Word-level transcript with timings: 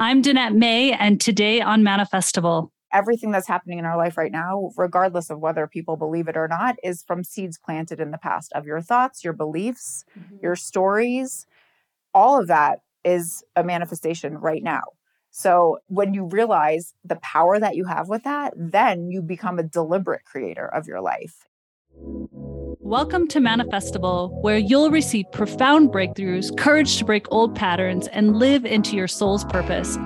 I'm 0.00 0.22
Danette 0.22 0.54
May, 0.54 0.92
and 0.92 1.20
today 1.20 1.60
on 1.60 1.82
Manifestival. 1.82 2.70
Everything 2.92 3.32
that's 3.32 3.48
happening 3.48 3.80
in 3.80 3.84
our 3.84 3.96
life 3.96 4.16
right 4.16 4.30
now, 4.30 4.70
regardless 4.76 5.28
of 5.28 5.40
whether 5.40 5.66
people 5.66 5.96
believe 5.96 6.28
it 6.28 6.36
or 6.36 6.46
not, 6.46 6.76
is 6.84 7.02
from 7.02 7.24
seeds 7.24 7.58
planted 7.58 7.98
in 7.98 8.12
the 8.12 8.18
past 8.18 8.52
of 8.52 8.64
your 8.64 8.80
thoughts, 8.80 9.24
your 9.24 9.32
beliefs, 9.32 10.04
mm-hmm. 10.16 10.36
your 10.40 10.54
stories. 10.54 11.48
All 12.14 12.38
of 12.40 12.46
that 12.46 12.78
is 13.04 13.42
a 13.56 13.64
manifestation 13.64 14.38
right 14.38 14.62
now. 14.62 14.82
So 15.32 15.78
when 15.88 16.14
you 16.14 16.26
realize 16.26 16.94
the 17.04 17.16
power 17.16 17.58
that 17.58 17.74
you 17.74 17.84
have 17.86 18.08
with 18.08 18.22
that, 18.22 18.54
then 18.56 19.10
you 19.10 19.20
become 19.20 19.58
a 19.58 19.64
deliberate 19.64 20.22
creator 20.24 20.68
of 20.68 20.86
your 20.86 21.00
life. 21.00 21.47
Welcome 22.88 23.28
to 23.28 23.38
Manifestival, 23.38 24.32
where 24.40 24.56
you'll 24.56 24.88
receive 24.88 25.30
profound 25.30 25.90
breakthroughs, 25.90 26.56
courage 26.56 26.96
to 26.96 27.04
break 27.04 27.26
old 27.30 27.54
patterns, 27.54 28.08
and 28.08 28.38
live 28.38 28.64
into 28.64 28.96
your 28.96 29.06
soul's 29.06 29.44
purpose. 29.44 29.98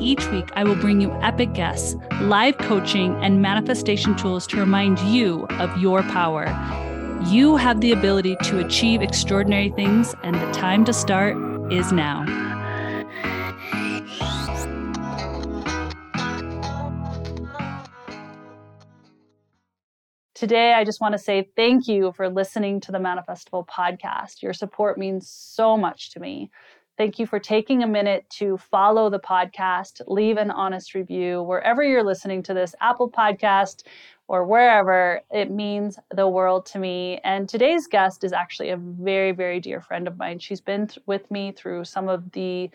Each 0.00 0.26
week, 0.32 0.48
I 0.56 0.64
will 0.64 0.74
bring 0.74 1.00
you 1.00 1.12
epic 1.22 1.52
guests, 1.52 1.94
live 2.22 2.58
coaching, 2.58 3.14
and 3.22 3.40
manifestation 3.40 4.16
tools 4.16 4.48
to 4.48 4.56
remind 4.56 4.98
you 4.98 5.46
of 5.60 5.80
your 5.80 6.02
power. 6.02 6.46
You 7.28 7.54
have 7.54 7.80
the 7.80 7.92
ability 7.92 8.36
to 8.42 8.66
achieve 8.66 9.00
extraordinary 9.00 9.70
things, 9.70 10.12
and 10.24 10.34
the 10.34 10.50
time 10.50 10.84
to 10.86 10.92
start 10.92 11.36
is 11.72 11.92
now. 11.92 12.24
Today, 20.44 20.74
I 20.74 20.84
just 20.84 21.00
want 21.00 21.12
to 21.12 21.18
say 21.18 21.48
thank 21.56 21.88
you 21.88 22.12
for 22.12 22.28
listening 22.28 22.78
to 22.82 22.92
the 22.92 22.98
Manifestival 22.98 23.66
podcast. 23.66 24.42
Your 24.42 24.52
support 24.52 24.98
means 24.98 25.26
so 25.26 25.74
much 25.74 26.10
to 26.10 26.20
me. 26.20 26.50
Thank 26.98 27.18
you 27.18 27.24
for 27.24 27.38
taking 27.38 27.82
a 27.82 27.86
minute 27.86 28.28
to 28.40 28.58
follow 28.58 29.08
the 29.08 29.18
podcast, 29.18 30.02
leave 30.06 30.36
an 30.36 30.50
honest 30.50 30.94
review 30.94 31.42
wherever 31.42 31.82
you're 31.82 32.04
listening 32.04 32.42
to 32.42 32.52
this, 32.52 32.74
Apple 32.82 33.10
Podcast 33.10 33.84
or 34.28 34.44
wherever. 34.44 35.22
It 35.30 35.50
means 35.50 35.98
the 36.14 36.28
world 36.28 36.66
to 36.66 36.78
me. 36.78 37.22
And 37.24 37.48
today's 37.48 37.86
guest 37.86 38.22
is 38.22 38.34
actually 38.34 38.68
a 38.68 38.76
very, 38.76 39.32
very 39.32 39.60
dear 39.60 39.80
friend 39.80 40.06
of 40.06 40.18
mine. 40.18 40.40
She's 40.40 40.60
been 40.60 40.88
th- 40.88 40.98
with 41.06 41.30
me 41.30 41.52
through 41.52 41.86
some 41.86 42.10
of 42.10 42.32
the 42.32 42.68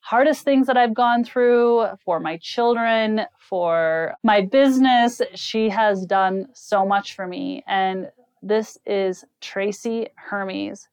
hardest 0.00 0.44
things 0.44 0.66
that 0.66 0.76
I've 0.76 0.94
gone 0.94 1.24
through 1.24 1.86
for 2.04 2.20
my 2.20 2.38
children, 2.38 3.22
for 3.38 4.14
my 4.22 4.40
business. 4.40 5.20
She 5.34 5.68
has 5.68 6.06
done 6.06 6.48
so 6.54 6.86
much 6.86 7.14
for 7.14 7.26
me. 7.26 7.62
And 7.66 8.10
this 8.42 8.78
is 8.86 9.24
Tracy 9.40 10.08
Hermes. 10.16 10.88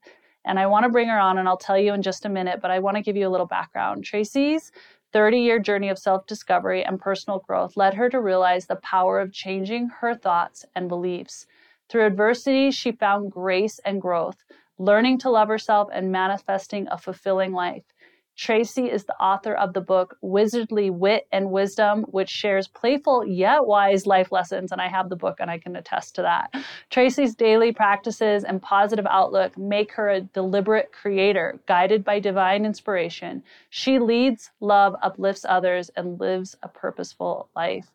And 0.45 0.59
I 0.59 0.67
want 0.67 0.83
to 0.83 0.89
bring 0.89 1.07
her 1.07 1.19
on 1.19 1.37
and 1.37 1.47
I'll 1.47 1.57
tell 1.57 1.77
you 1.77 1.93
in 1.93 2.01
just 2.01 2.25
a 2.25 2.29
minute, 2.29 2.59
but 2.61 2.71
I 2.71 2.79
want 2.79 2.97
to 2.97 3.03
give 3.03 3.15
you 3.15 3.27
a 3.27 3.29
little 3.29 3.47
background. 3.47 4.03
Tracy's 4.03 4.71
30 5.13 5.39
year 5.39 5.59
journey 5.59 5.89
of 5.89 5.97
self 5.97 6.27
discovery 6.27 6.83
and 6.83 6.99
personal 6.99 7.39
growth 7.39 7.77
led 7.77 7.93
her 7.93 8.09
to 8.09 8.19
realize 8.19 8.65
the 8.65 8.75
power 8.75 9.19
of 9.19 9.31
changing 9.31 9.87
her 10.01 10.13
thoughts 10.13 10.65
and 10.75 10.89
beliefs. 10.89 11.47
Through 11.87 12.07
adversity, 12.07 12.71
she 12.71 12.91
found 12.91 13.31
grace 13.31 13.79
and 13.85 14.01
growth, 14.01 14.43
learning 14.77 15.19
to 15.19 15.29
love 15.29 15.47
herself 15.47 15.87
and 15.93 16.11
manifesting 16.11 16.87
a 16.89 16.97
fulfilling 16.97 17.53
life. 17.53 17.85
Tracy 18.35 18.91
is 18.91 19.05
the 19.05 19.15
author 19.15 19.53
of 19.53 19.73
the 19.73 19.81
book 19.81 20.17
Wizardly 20.21 20.91
Wit 20.91 21.27
and 21.31 21.51
Wisdom, 21.51 22.03
which 22.03 22.29
shares 22.29 22.67
playful 22.67 23.25
yet 23.25 23.65
wise 23.65 24.05
life 24.05 24.31
lessons. 24.31 24.71
And 24.71 24.81
I 24.81 24.87
have 24.87 25.09
the 25.09 25.15
book 25.15 25.37
and 25.39 25.49
I 25.49 25.57
can 25.57 25.75
attest 25.75 26.15
to 26.15 26.21
that. 26.23 26.53
Tracy's 26.89 27.35
daily 27.35 27.71
practices 27.71 28.43
and 28.43 28.61
positive 28.61 29.07
outlook 29.09 29.57
make 29.57 29.91
her 29.93 30.09
a 30.09 30.21
deliberate 30.21 30.91
creator, 30.91 31.59
guided 31.67 32.03
by 32.03 32.19
divine 32.19 32.65
inspiration. 32.65 33.43
She 33.69 33.99
leads, 33.99 34.51
love, 34.59 34.95
uplifts 35.01 35.45
others, 35.47 35.89
and 35.95 36.19
lives 36.19 36.55
a 36.63 36.67
purposeful 36.67 37.49
life. 37.55 37.91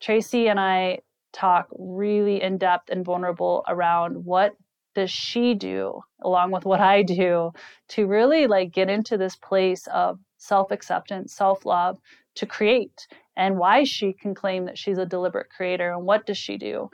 Tracy 0.00 0.48
and 0.48 0.58
I 0.58 1.00
talk 1.32 1.66
really 1.70 2.42
in 2.42 2.58
depth 2.58 2.90
and 2.90 3.04
vulnerable 3.04 3.64
around 3.68 4.24
what 4.24 4.54
does 4.94 5.10
she 5.10 5.54
do 5.54 6.00
along 6.22 6.50
with 6.50 6.64
what 6.64 6.80
I 6.80 7.02
do 7.02 7.52
to 7.88 8.06
really 8.06 8.46
like 8.46 8.72
get 8.72 8.90
into 8.90 9.16
this 9.16 9.36
place 9.36 9.86
of 9.88 10.18
self-acceptance, 10.38 11.34
self-love 11.34 11.98
to 12.34 12.46
create 12.46 13.06
and 13.36 13.58
why 13.58 13.84
she 13.84 14.12
can 14.12 14.34
claim 14.34 14.64
that 14.66 14.78
she's 14.78 14.98
a 14.98 15.06
deliberate 15.06 15.50
creator 15.50 15.92
and 15.92 16.04
what 16.04 16.26
does 16.26 16.38
she 16.38 16.56
do? 16.56 16.90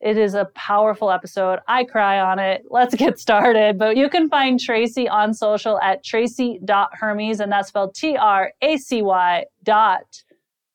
It 0.00 0.16
is 0.16 0.32
a 0.34 0.48
powerful 0.54 1.10
episode. 1.10 1.58
I 1.68 1.84
cry 1.84 2.20
on 2.20 2.38
it. 2.38 2.64
Let's 2.70 2.94
get 2.94 3.18
started. 3.18 3.78
But 3.78 3.98
you 3.98 4.08
can 4.08 4.30
find 4.30 4.58
Tracy 4.58 5.06
on 5.06 5.34
social 5.34 5.78
at 5.80 6.02
tracy.hermes, 6.02 7.40
and 7.40 7.52
that's 7.52 7.68
spelled 7.68 7.94
T 7.94 8.16
R 8.16 8.52
A 8.62 8.78
C 8.78 9.02
Y 9.02 9.44
dot 9.62 10.22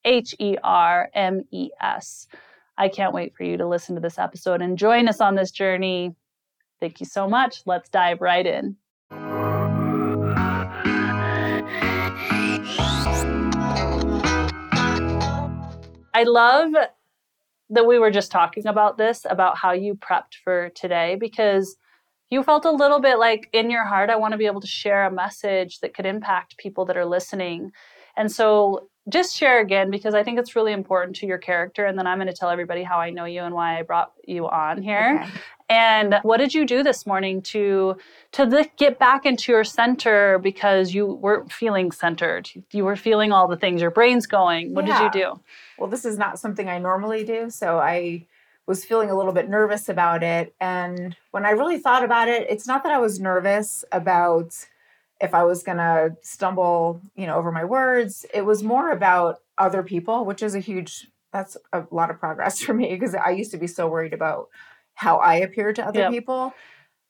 H 0.04 0.36
E 0.40 0.58
R 0.64 1.10
M 1.16 1.42
E 1.52 1.72
S. 1.82 2.28
I 2.78 2.88
can't 2.88 3.14
wait 3.14 3.34
for 3.36 3.44
you 3.44 3.58
to 3.58 3.68
listen 3.68 3.96
to 3.96 4.02
this 4.02 4.20
episode 4.20 4.62
and 4.62 4.78
join 4.78 5.08
us 5.08 5.20
on 5.22 5.34
this 5.34 5.50
journey. 5.50 6.14
Thank 6.86 7.00
you 7.00 7.08
so 7.08 7.28
much. 7.28 7.64
Let's 7.66 7.90
dive 7.90 8.22
right 8.22 8.46
in. 8.46 8.76
I 16.14 16.24
love 16.28 16.74
that 17.72 17.88
we 17.88 17.98
were 17.98 18.12
just 18.12 18.32
talking 18.32 18.68
about 18.68 19.00
this, 19.00 19.26
about 19.28 19.58
how 19.58 19.72
you 19.72 19.96
prepped 19.96 20.36
for 20.44 20.70
today, 20.76 21.18
because 21.20 21.76
you 22.30 22.44
felt 22.44 22.66
a 22.66 22.72
little 22.72 23.00
bit 23.00 23.18
like 23.18 23.50
in 23.52 23.72
your 23.72 23.86
heart, 23.86 24.12
I 24.12 24.16
want 24.18 24.34
to 24.34 24.38
be 24.38 24.46
able 24.46 24.62
to 24.62 24.68
share 24.68 25.08
a 25.08 25.12
message 25.12 25.80
that 25.80 25.96
could 25.96 26.06
impact 26.06 26.60
people 26.60 26.86
that 26.86 26.98
are 26.98 27.06
listening. 27.08 27.72
And 28.16 28.32
so 28.32 28.90
just 29.10 29.36
share 29.36 29.60
again 29.60 29.92
because 29.92 30.16
I 30.16 30.24
think 30.24 30.40
it's 30.40 30.56
really 30.56 30.72
important 30.72 31.16
to 31.18 31.28
your 31.28 31.38
character. 31.38 31.86
And 31.86 31.98
then 31.98 32.08
I'm 32.08 32.18
going 32.18 32.28
to 32.28 32.34
tell 32.34 32.50
everybody 32.50 32.84
how 32.84 32.98
I 33.00 33.12
know 33.12 33.26
you 33.26 33.42
and 33.42 33.54
why 33.54 33.78
I 33.80 33.84
brought 33.84 34.14
you 34.26 34.48
on 34.48 34.82
here. 34.82 35.22
Okay. 35.22 35.32
And 35.68 36.20
what 36.22 36.38
did 36.38 36.54
you 36.54 36.66
do 36.66 36.84
this 36.84 37.08
morning 37.08 37.42
to 37.44 37.98
to 38.34 38.70
get 38.78 39.00
back 39.00 39.26
into 39.26 39.52
your 39.52 39.64
center 39.64 40.38
because 40.38 40.94
you 40.94 41.08
weren't 41.08 41.52
feeling 41.52 41.92
centered? 41.92 42.50
You 42.72 42.86
were 42.86 42.96
feeling 42.96 43.32
all 43.32 43.48
the 43.48 43.58
things. 43.58 43.82
Your 43.82 43.92
brain's 43.92 44.28
going. 44.28 44.76
What 44.76 44.86
yeah. 44.86 45.10
did 45.10 45.16
you 45.16 45.24
do? 45.24 45.42
Well, 45.80 45.90
this 45.90 46.06
is 46.06 46.18
not 46.20 46.38
something 46.38 46.70
I 46.70 46.78
normally 46.78 47.24
do, 47.24 47.50
so 47.50 47.80
I 47.80 48.28
was 48.68 48.86
feeling 48.86 49.10
a 49.10 49.18
little 49.18 49.34
bit 49.34 49.50
nervous 49.50 49.90
about 49.90 50.24
it. 50.24 50.54
And 50.60 51.16
when 51.32 51.46
I 51.46 51.52
really 51.52 51.80
thought 51.80 52.04
about 52.04 52.28
it, 52.28 52.48
it's 52.50 52.68
not 52.68 52.84
that 52.84 52.92
I 52.92 53.00
was 53.00 53.20
nervous 53.20 53.84
about 53.92 54.56
if 55.22 55.34
I 55.34 55.44
was 55.44 55.64
going 55.64 55.78
to 55.78 56.16
stumble, 56.22 57.02
you 57.16 57.26
know, 57.26 57.36
over 57.36 57.52
my 57.52 57.64
words. 57.64 58.26
It 58.34 58.46
was 58.46 58.64
more 58.64 58.92
about 58.92 59.40
other 59.58 59.84
people, 59.84 60.26
which 60.26 60.44
is 60.44 60.56
a 60.56 60.60
huge 60.60 61.08
that's 61.32 61.58
a 61.74 61.84
lot 61.92 62.10
of 62.10 62.20
progress 62.20 62.62
for 62.62 62.74
me 62.74 62.90
because 62.90 63.14
I 63.14 63.32
used 63.32 63.52
to 63.52 63.58
be 63.58 63.68
so 63.68 63.88
worried 63.88 64.14
about 64.14 64.48
how 64.94 65.18
I 65.18 65.36
appear 65.36 65.74
to 65.74 65.86
other 65.86 66.02
yep. 66.02 66.12
people. 66.12 66.54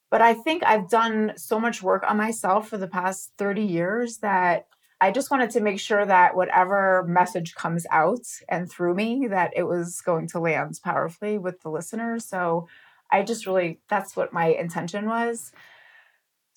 But 0.10 0.22
I 0.22 0.34
think 0.34 0.64
I've 0.64 0.90
done 0.90 1.34
so 1.36 1.60
much 1.60 1.84
work 1.84 2.04
on 2.08 2.18
myself 2.18 2.70
for 2.70 2.78
the 2.78 2.88
past 2.88 3.34
30 3.38 3.64
years 3.64 4.18
that 4.18 4.68
I 5.02 5.12
just 5.12 5.30
wanted 5.30 5.50
to 5.52 5.60
make 5.60 5.80
sure 5.80 6.06
that 6.06 6.36
whatever 6.36 7.04
message 7.08 7.54
comes 7.54 7.86
out 7.92 8.26
and 8.48 8.70
through 8.70 8.96
me 8.96 9.28
that 9.28 9.52
it 9.56 9.64
was 9.64 10.02
going 10.02 10.28
to 10.30 10.40
land 10.40 10.80
powerfully 10.84 11.38
with 11.38 11.62
the 11.62 11.70
listeners. 11.70 12.26
So 12.26 12.68
I 13.12 13.24
just 13.24 13.46
really 13.46 13.80
that's 13.90 14.16
what 14.16 14.34
my 14.34 14.48
intention 14.48 15.08
was. 15.08 15.52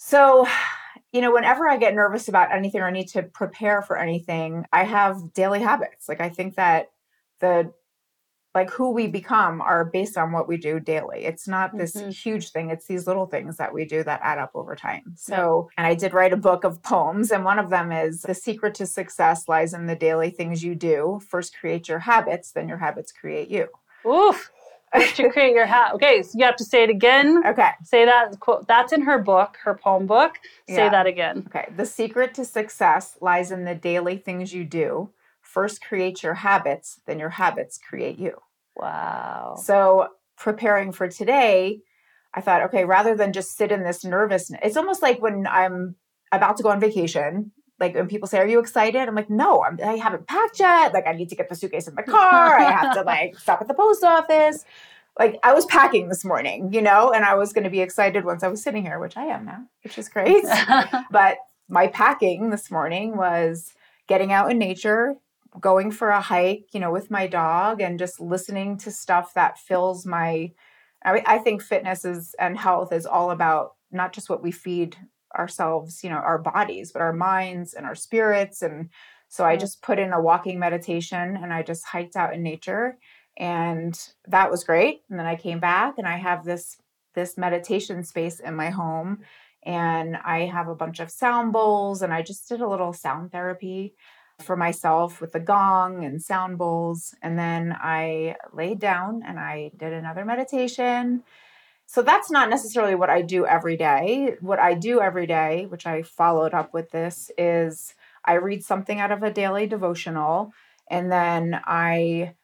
So, 0.00 0.46
you 1.12 1.20
know, 1.20 1.32
whenever 1.32 1.68
I 1.68 1.76
get 1.76 1.94
nervous 1.94 2.28
about 2.28 2.52
anything 2.52 2.80
or 2.80 2.86
I 2.86 2.90
need 2.90 3.08
to 3.08 3.22
prepare 3.22 3.82
for 3.82 3.98
anything, 3.98 4.66
I 4.72 4.84
have 4.84 5.32
daily 5.32 5.60
habits. 5.60 6.08
Like 6.08 6.20
I 6.20 6.28
think 6.28 6.56
that 6.56 6.90
the 7.40 7.72
like 8.54 8.70
who 8.70 8.90
we 8.90 9.06
become 9.06 9.60
are 9.60 9.84
based 9.84 10.16
on 10.16 10.32
what 10.32 10.48
we 10.48 10.56
do 10.56 10.80
daily. 10.80 11.24
It's 11.24 11.46
not 11.46 11.76
this 11.76 11.94
mm-hmm. 11.94 12.10
huge 12.10 12.50
thing, 12.50 12.70
it's 12.70 12.86
these 12.86 13.06
little 13.06 13.26
things 13.26 13.56
that 13.58 13.72
we 13.72 13.84
do 13.84 14.02
that 14.02 14.20
add 14.22 14.38
up 14.38 14.50
over 14.54 14.74
time. 14.74 15.14
So, 15.16 15.68
and 15.76 15.86
I 15.86 15.94
did 15.94 16.12
write 16.12 16.32
a 16.32 16.36
book 16.36 16.64
of 16.64 16.82
poems, 16.82 17.30
and 17.30 17.44
one 17.44 17.58
of 17.58 17.70
them 17.70 17.92
is 17.92 18.22
The 18.22 18.34
secret 18.34 18.74
to 18.76 18.86
success 18.86 19.48
lies 19.48 19.74
in 19.74 19.86
the 19.86 19.94
daily 19.94 20.30
things 20.30 20.64
you 20.64 20.74
do. 20.74 21.20
First, 21.28 21.56
create 21.58 21.88
your 21.88 22.00
habits, 22.00 22.50
then 22.52 22.68
your 22.68 22.78
habits 22.78 23.12
create 23.12 23.48
you. 23.48 23.68
Oof. 24.06 24.50
To 25.14 25.30
create 25.30 25.54
your 25.54 25.66
hat. 25.66 25.94
Okay, 25.94 26.22
so 26.22 26.30
you 26.34 26.44
have 26.44 26.56
to 26.56 26.64
say 26.64 26.82
it 26.82 26.90
again. 26.90 27.42
Okay. 27.46 27.70
Say 27.84 28.04
that 28.04 28.40
quote. 28.40 28.66
That's 28.66 28.92
in 28.92 29.02
her 29.02 29.18
book, 29.18 29.56
her 29.64 29.74
poem 29.74 30.06
book. 30.06 30.38
Say 30.68 30.76
yeah. 30.76 30.88
that 30.88 31.06
again. 31.06 31.44
Okay. 31.48 31.68
The 31.76 31.86
secret 31.86 32.34
to 32.34 32.44
success 32.44 33.16
lies 33.20 33.50
in 33.50 33.64
the 33.64 33.74
daily 33.74 34.16
things 34.16 34.52
you 34.52 34.64
do. 34.64 35.10
First, 35.40 35.82
create 35.82 36.22
your 36.22 36.34
habits, 36.34 37.00
then 37.06 37.18
your 37.18 37.30
habits 37.30 37.78
create 37.78 38.18
you. 38.18 38.36
Wow. 38.76 39.56
So, 39.62 40.08
preparing 40.36 40.92
for 40.92 41.08
today, 41.08 41.80
I 42.34 42.40
thought, 42.40 42.62
okay, 42.64 42.84
rather 42.84 43.16
than 43.16 43.32
just 43.32 43.56
sit 43.56 43.72
in 43.72 43.82
this 43.82 44.04
nervousness, 44.04 44.60
it's 44.62 44.76
almost 44.76 45.02
like 45.02 45.20
when 45.22 45.46
I'm 45.46 45.96
about 46.32 46.58
to 46.58 46.62
go 46.62 46.68
on 46.68 46.80
vacation. 46.80 47.52
Like 47.80 47.94
when 47.94 48.08
people 48.08 48.28
say, 48.28 48.38
"Are 48.38 48.46
you 48.46 48.58
excited?" 48.58 49.08
I'm 49.08 49.14
like, 49.14 49.30
"No, 49.30 49.62
I'm, 49.64 49.78
I 49.82 49.96
haven't 49.96 50.26
packed 50.26 50.60
yet. 50.60 50.92
Like 50.92 51.06
I 51.06 51.12
need 51.12 51.28
to 51.30 51.36
get 51.36 51.48
the 51.48 51.54
suitcase 51.54 51.88
in 51.88 51.94
the 51.94 52.02
car. 52.14 52.58
I 52.58 52.70
have 52.70 52.94
to 52.94 53.02
like 53.02 53.38
stop 53.38 53.60
at 53.60 53.68
the 53.68 53.74
post 53.74 54.04
office." 54.04 54.64
Like 55.18 55.38
I 55.42 55.52
was 55.52 55.66
packing 55.66 56.08
this 56.08 56.24
morning, 56.24 56.72
you 56.72 56.80
know, 56.80 57.12
and 57.12 57.24
I 57.24 57.34
was 57.34 57.52
going 57.52 57.64
to 57.64 57.70
be 57.70 57.80
excited 57.80 58.24
once 58.24 58.44
I 58.44 58.48
was 58.48 58.62
sitting 58.62 58.84
here, 58.84 59.00
which 59.00 59.16
I 59.16 59.24
am 59.24 59.44
now, 59.44 59.64
which 59.82 59.98
is 59.98 60.08
great. 60.08 60.44
but 61.10 61.38
my 61.68 61.88
packing 61.88 62.50
this 62.50 62.70
morning 62.70 63.16
was 63.16 63.74
getting 64.06 64.32
out 64.32 64.50
in 64.50 64.58
nature, 64.58 65.16
going 65.60 65.90
for 65.90 66.10
a 66.10 66.20
hike, 66.20 66.66
you 66.72 66.78
know, 66.78 66.92
with 66.92 67.10
my 67.10 67.26
dog 67.26 67.80
and 67.80 67.98
just 67.98 68.20
listening 68.20 68.78
to 68.78 68.92
stuff 68.92 69.34
that 69.34 69.58
fills 69.58 70.06
my 70.06 70.52
I, 71.04 71.22
I 71.26 71.38
think 71.38 71.62
fitness 71.62 72.04
is 72.04 72.34
and 72.38 72.58
health 72.58 72.92
is 72.92 73.06
all 73.06 73.30
about 73.30 73.74
not 73.90 74.12
just 74.12 74.28
what 74.28 74.42
we 74.42 74.50
feed 74.50 74.96
ourselves, 75.38 76.02
you 76.02 76.10
know, 76.10 76.16
our 76.16 76.38
bodies, 76.38 76.92
but 76.92 77.02
our 77.02 77.12
minds 77.12 77.74
and 77.74 77.86
our 77.86 77.94
spirits. 77.94 78.62
And 78.62 78.90
so 79.28 79.44
I 79.44 79.52
mm-hmm. 79.52 79.60
just 79.60 79.82
put 79.82 79.98
in 79.98 80.12
a 80.12 80.20
walking 80.20 80.58
meditation 80.58 81.38
and 81.40 81.52
I 81.52 81.62
just 81.62 81.86
hiked 81.86 82.16
out 82.16 82.34
in 82.34 82.42
nature 82.42 82.98
and 83.36 83.98
that 84.26 84.50
was 84.50 84.64
great. 84.64 85.02
And 85.08 85.18
then 85.18 85.26
I 85.26 85.36
came 85.36 85.60
back 85.60 85.94
and 85.98 86.06
I 86.06 86.16
have 86.16 86.44
this 86.44 86.78
this 87.14 87.38
meditation 87.38 88.04
space 88.04 88.38
in 88.38 88.54
my 88.54 88.70
home 88.70 89.18
and 89.64 90.16
I 90.16 90.46
have 90.46 90.68
a 90.68 90.74
bunch 90.74 91.00
of 91.00 91.10
sound 91.10 91.52
bowls 91.52 92.02
and 92.02 92.12
I 92.12 92.22
just 92.22 92.48
did 92.48 92.60
a 92.60 92.68
little 92.68 92.92
sound 92.92 93.32
therapy 93.32 93.94
for 94.40 94.56
myself 94.56 95.20
with 95.20 95.32
the 95.32 95.40
gong 95.40 96.04
and 96.04 96.22
sound 96.22 96.58
bowls 96.58 97.14
and 97.22 97.36
then 97.36 97.76
I 97.76 98.36
laid 98.52 98.78
down 98.78 99.22
and 99.26 99.38
I 99.38 99.72
did 99.76 99.92
another 99.92 100.24
meditation 100.24 101.24
so 101.90 102.02
that's 102.02 102.30
not 102.30 102.50
necessarily 102.50 102.94
what 102.94 103.08
I 103.08 103.22
do 103.22 103.46
every 103.46 103.78
day. 103.78 104.34
What 104.42 104.58
I 104.58 104.74
do 104.74 105.00
every 105.00 105.26
day, 105.26 105.64
which 105.70 105.86
I 105.86 106.02
followed 106.02 106.52
up 106.52 106.74
with 106.74 106.90
this, 106.90 107.30
is 107.38 107.94
I 108.26 108.34
read 108.34 108.62
something 108.62 109.00
out 109.00 109.10
of 109.10 109.22
a 109.22 109.32
daily 109.32 109.66
devotional 109.66 110.52
and 110.90 111.10
then 111.10 111.58
I 111.64 112.34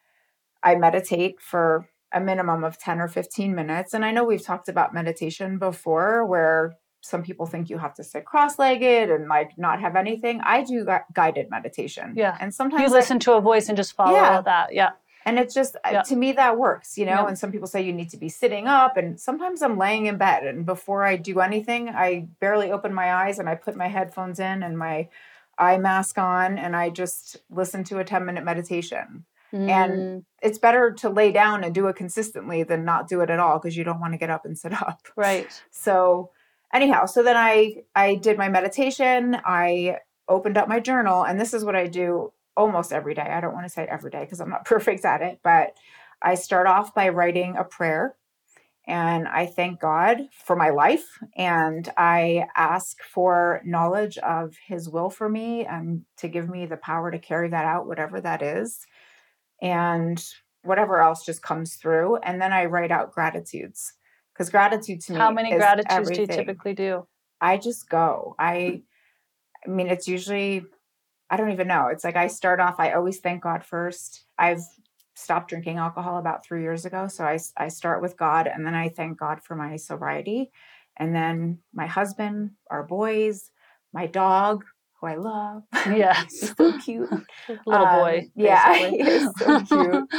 I 0.63 0.73
meditate 0.77 1.39
for 1.39 1.87
a 2.11 2.19
minimum 2.19 2.63
of 2.63 2.79
10 2.79 2.99
or 2.99 3.07
15 3.07 3.53
minutes. 3.53 3.93
And 3.93 4.03
I 4.03 4.09
know 4.09 4.23
we've 4.23 4.41
talked 4.41 4.67
about 4.67 4.95
meditation 4.95 5.59
before 5.59 6.25
where 6.25 6.73
some 7.01 7.21
people 7.21 7.45
think 7.45 7.69
you 7.69 7.77
have 7.77 7.93
to 7.93 8.03
sit 8.03 8.25
cross-legged 8.25 9.11
and 9.11 9.27
like 9.27 9.51
not 9.59 9.79
have 9.79 9.95
anything. 9.95 10.41
I 10.43 10.63
do 10.63 10.87
guided 11.13 11.51
meditation. 11.51 12.15
Yeah. 12.17 12.35
And 12.41 12.51
sometimes 12.51 12.81
you 12.81 12.89
listen 12.89 13.17
I, 13.17 13.19
to 13.19 13.33
a 13.33 13.41
voice 13.41 13.69
and 13.69 13.77
just 13.77 13.93
follow 13.93 14.15
yeah. 14.15 14.41
that. 14.41 14.73
Yeah. 14.73 14.89
And 15.25 15.39
it's 15.39 15.55
just, 15.55 15.75
uh, 15.77 15.89
yeah. 15.91 16.01
to 16.03 16.15
me, 16.15 16.33
that 16.33 16.57
works, 16.57 16.97
you 16.97 17.05
know? 17.05 17.11
Yeah. 17.11 17.27
And 17.27 17.37
some 17.37 17.51
people 17.51 17.67
say 17.67 17.81
you 17.81 17.93
need 17.93 18.11
to 18.11 18.17
be 18.17 18.29
sitting 18.29 18.67
up. 18.67 18.95
And 18.95 19.19
sometimes 19.19 19.63
I'm 19.63 19.77
laying 19.77 20.05
in 20.05 20.17
bed. 20.17 20.45
And 20.45 20.65
before 20.65 21.03
I 21.03 21.15
do 21.15 21.39
anything, 21.39 21.89
I 21.89 22.27
barely 22.39 22.71
open 22.71 22.93
my 22.93 23.11
eyes 23.11 23.39
and 23.39 23.49
I 23.49 23.55
put 23.55 23.75
my 23.75 23.87
headphones 23.87 24.39
in 24.39 24.61
and 24.61 24.77
my 24.77 25.09
eye 25.57 25.77
mask 25.77 26.19
on 26.19 26.57
and 26.57 26.75
I 26.75 26.89
just 26.89 27.37
listen 27.49 27.83
to 27.85 27.97
a 27.97 28.03
10 28.03 28.23
minute 28.23 28.43
meditation. 28.43 29.25
Mm. 29.51 29.69
And 29.69 30.25
it's 30.41 30.59
better 30.59 30.91
to 30.91 31.09
lay 31.09 31.31
down 31.31 31.63
and 31.63 31.73
do 31.73 31.87
it 31.87 31.95
consistently 31.95 32.63
than 32.63 32.85
not 32.85 33.07
do 33.07 33.21
it 33.21 33.29
at 33.29 33.39
all 33.39 33.57
because 33.57 33.75
you 33.75 33.83
don't 33.83 33.99
want 33.99 34.13
to 34.13 34.19
get 34.19 34.29
up 34.29 34.45
and 34.45 34.57
sit 34.57 34.73
up. 34.81 35.07
Right. 35.15 35.47
So, 35.71 36.29
anyhow, 36.73 37.05
so 37.05 37.23
then 37.23 37.37
I 37.37 37.83
I 37.95 38.15
did 38.15 38.37
my 38.37 38.49
meditation. 38.49 39.37
I 39.43 39.99
opened 40.27 40.57
up 40.57 40.67
my 40.67 40.79
journal 40.79 41.23
and 41.23 41.39
this 41.39 41.53
is 41.53 41.63
what 41.63 41.75
I 41.75 41.87
do 41.87 42.31
almost 42.57 42.93
every 42.93 43.13
day. 43.13 43.21
I 43.21 43.41
don't 43.41 43.53
want 43.53 43.65
to 43.65 43.69
say 43.69 43.85
every 43.89 44.11
day 44.11 44.21
because 44.21 44.39
I'm 44.39 44.49
not 44.49 44.65
perfect 44.65 45.05
at 45.05 45.21
it, 45.21 45.39
but 45.43 45.75
I 46.21 46.35
start 46.35 46.67
off 46.67 46.93
by 46.93 47.09
writing 47.09 47.55
a 47.57 47.63
prayer 47.63 48.15
and 48.87 49.27
I 49.27 49.47
thank 49.47 49.79
God 49.79 50.21
for 50.31 50.55
my 50.55 50.69
life 50.69 51.05
and 51.35 51.89
I 51.97 52.45
ask 52.55 53.01
for 53.03 53.61
knowledge 53.65 54.17
of 54.19 54.55
his 54.67 54.89
will 54.89 55.09
for 55.09 55.27
me 55.27 55.65
and 55.65 56.03
to 56.17 56.27
give 56.27 56.49
me 56.49 56.65
the 56.65 56.77
power 56.77 57.11
to 57.11 57.19
carry 57.19 57.49
that 57.49 57.65
out 57.65 57.87
whatever 57.87 58.21
that 58.21 58.41
is 58.41 58.85
and 59.61 60.23
whatever 60.63 61.01
else 61.01 61.25
just 61.25 61.41
comes 61.41 61.75
through 61.75 62.17
and 62.17 62.41
then 62.41 62.53
I 62.53 62.65
write 62.65 62.91
out 62.91 63.11
gratitudes 63.11 63.93
because 64.33 64.49
gratitude 64.49 65.01
to 65.01 65.13
me 65.13 65.19
How 65.19 65.31
many 65.31 65.51
gratitudes 65.51 65.91
everything. 65.91 66.27
do 66.27 66.33
you 66.33 66.37
typically 66.39 66.73
do? 66.73 67.07
I 67.41 67.57
just 67.57 67.89
go. 67.89 68.35
I 68.37 68.83
I 69.65 69.69
mean 69.69 69.87
it's 69.87 70.07
usually 70.07 70.65
I 71.29 71.37
don't 71.37 71.51
even 71.51 71.67
know. 71.67 71.87
It's 71.87 72.03
like 72.03 72.15
I 72.15 72.27
start 72.27 72.59
off, 72.59 72.75
I 72.79 72.91
always 72.91 73.19
thank 73.19 73.43
God 73.43 73.63
first. 73.63 74.25
I've 74.37 74.61
stopped 75.15 75.49
drinking 75.49 75.77
alcohol 75.77 76.17
about 76.17 76.45
three 76.45 76.61
years 76.61 76.85
ago. 76.85 77.07
So 77.07 77.23
I, 77.23 77.39
I 77.57 77.69
start 77.69 78.01
with 78.01 78.17
God 78.17 78.47
and 78.47 78.65
then 78.65 78.75
I 78.75 78.89
thank 78.89 79.17
God 79.17 79.41
for 79.43 79.55
my 79.55 79.77
sobriety. 79.77 80.51
And 80.97 81.15
then 81.15 81.59
my 81.73 81.87
husband, 81.87 82.51
our 82.69 82.83
boys, 82.83 83.49
my 83.93 84.07
dog, 84.07 84.65
who 85.05 85.11
I 85.11 85.15
love. 85.15 85.63
Yes. 85.95 86.53
so 86.57 86.77
cute. 86.79 87.09
Little 87.65 87.85
um, 87.85 87.99
boy. 87.99 88.29
Yeah, 88.35 88.89
so 89.37 89.61
cute. 89.61 90.09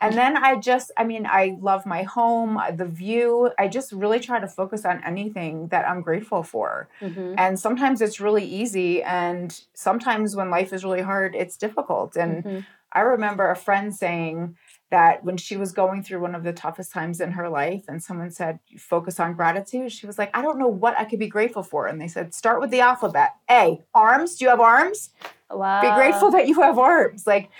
and 0.00 0.14
then 0.14 0.36
I 0.36 0.56
just, 0.56 0.92
I 0.96 1.04
mean, 1.04 1.26
I 1.26 1.56
love 1.60 1.84
my 1.86 2.04
home, 2.04 2.60
the 2.76 2.84
view. 2.84 3.50
I 3.58 3.66
just 3.66 3.90
really 3.92 4.20
try 4.20 4.38
to 4.38 4.46
focus 4.46 4.84
on 4.84 5.02
anything 5.04 5.68
that 5.68 5.88
I'm 5.88 6.02
grateful 6.02 6.44
for. 6.44 6.88
Mm-hmm. 7.00 7.34
And 7.36 7.58
sometimes 7.58 8.00
it's 8.00 8.20
really 8.20 8.44
easy. 8.44 9.02
And 9.02 9.60
sometimes 9.74 10.36
when 10.36 10.50
life 10.50 10.72
is 10.72 10.84
really 10.84 11.02
hard, 11.02 11.34
it's 11.34 11.56
difficult. 11.56 12.16
And 12.16 12.44
mm-hmm. 12.44 12.60
I 12.92 13.00
remember 13.00 13.50
a 13.50 13.56
friend 13.56 13.94
saying, 13.94 14.56
that 14.90 15.22
when 15.24 15.36
she 15.36 15.56
was 15.56 15.72
going 15.72 16.02
through 16.02 16.20
one 16.20 16.34
of 16.34 16.44
the 16.44 16.52
toughest 16.52 16.92
times 16.92 17.20
in 17.20 17.32
her 17.32 17.48
life 17.48 17.84
and 17.88 18.02
someone 18.02 18.30
said 18.30 18.58
focus 18.78 19.20
on 19.20 19.34
gratitude 19.34 19.92
she 19.92 20.06
was 20.06 20.18
like 20.18 20.34
i 20.36 20.40
don't 20.40 20.58
know 20.58 20.68
what 20.68 20.98
i 20.98 21.04
could 21.04 21.18
be 21.18 21.26
grateful 21.26 21.62
for 21.62 21.86
and 21.86 22.00
they 22.00 22.08
said 22.08 22.34
start 22.34 22.60
with 22.60 22.70
the 22.70 22.80
alphabet. 22.80 23.34
A 23.50 23.80
arms. 23.94 24.36
Do 24.36 24.44
you 24.44 24.50
have 24.50 24.60
arms? 24.60 25.10
Wow. 25.50 25.80
be 25.80 25.94
grateful 25.94 26.30
that 26.30 26.46
you 26.46 26.60
have 26.60 26.78
arms. 26.78 27.26
Like 27.26 27.50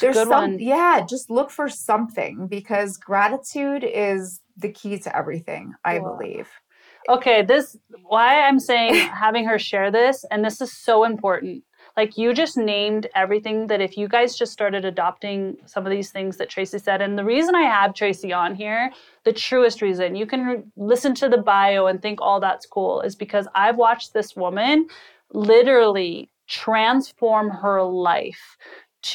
there's 0.00 0.16
some 0.16 0.28
one. 0.28 0.58
yeah 0.58 1.04
just 1.08 1.30
look 1.30 1.50
for 1.50 1.68
something 1.68 2.46
because 2.46 2.96
gratitude 2.96 3.84
is 3.84 4.40
the 4.56 4.70
key 4.70 4.98
to 4.98 5.16
everything 5.16 5.74
i 5.84 5.98
wow. 5.98 6.16
believe. 6.16 6.48
Okay 7.08 7.42
this 7.42 7.76
why 8.02 8.40
i'm 8.42 8.60
saying 8.60 8.94
having 8.94 9.44
her 9.44 9.58
share 9.58 9.90
this 9.90 10.24
and 10.30 10.44
this 10.44 10.60
is 10.60 10.72
so 10.72 11.04
important 11.04 11.62
like 11.98 12.16
you 12.16 12.32
just 12.32 12.56
named 12.56 13.08
everything 13.16 13.66
that 13.66 13.80
if 13.80 13.96
you 13.96 14.06
guys 14.06 14.38
just 14.38 14.52
started 14.52 14.84
adopting 14.84 15.56
some 15.66 15.84
of 15.84 15.90
these 15.90 16.12
things 16.12 16.36
that 16.36 16.48
Tracy 16.48 16.78
said, 16.78 17.02
and 17.02 17.18
the 17.18 17.24
reason 17.24 17.56
I 17.56 17.62
have 17.62 17.92
Tracy 17.92 18.32
on 18.32 18.54
here, 18.54 18.92
the 19.24 19.32
truest 19.32 19.82
reason, 19.82 20.14
you 20.14 20.24
can 20.24 20.46
re- 20.46 20.62
listen 20.76 21.12
to 21.16 21.28
the 21.28 21.38
bio 21.38 21.88
and 21.88 22.00
think 22.00 22.20
all 22.20 22.38
that's 22.38 22.66
cool, 22.66 23.00
is 23.00 23.16
because 23.16 23.48
I've 23.56 23.74
watched 23.74 24.12
this 24.12 24.36
woman 24.36 24.86
literally 25.32 26.30
transform 26.46 27.50
her 27.50 27.82
life 27.82 28.56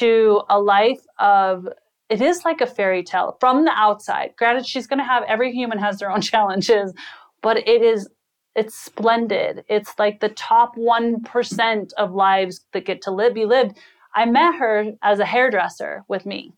to 0.00 0.42
a 0.50 0.60
life 0.60 1.00
of 1.18 1.66
it 2.10 2.20
is 2.20 2.44
like 2.44 2.60
a 2.60 2.66
fairy 2.66 3.02
tale 3.02 3.38
from 3.40 3.64
the 3.64 3.72
outside. 3.74 4.34
Granted, 4.36 4.66
she's 4.66 4.86
going 4.86 4.98
to 4.98 5.06
have 5.06 5.22
every 5.26 5.52
human 5.52 5.78
has 5.78 6.00
their 6.00 6.10
own 6.10 6.20
challenges, 6.32 6.92
but 7.40 7.56
it 7.66 7.80
is 7.80 8.10
it's 8.54 8.76
splendid. 8.76 9.64
It's 9.68 9.98
like 9.98 10.20
the 10.20 10.28
top 10.28 10.76
1% 10.76 11.92
of 11.94 12.12
lives 12.12 12.64
that 12.72 12.86
get 12.86 13.02
to 13.02 13.10
live, 13.10 13.34
be 13.34 13.46
lived. 13.46 13.76
I 14.14 14.26
met 14.26 14.54
her 14.56 14.92
as 15.02 15.18
a 15.18 15.26
hairdresser 15.26 16.04
with 16.08 16.24
me. 16.24 16.52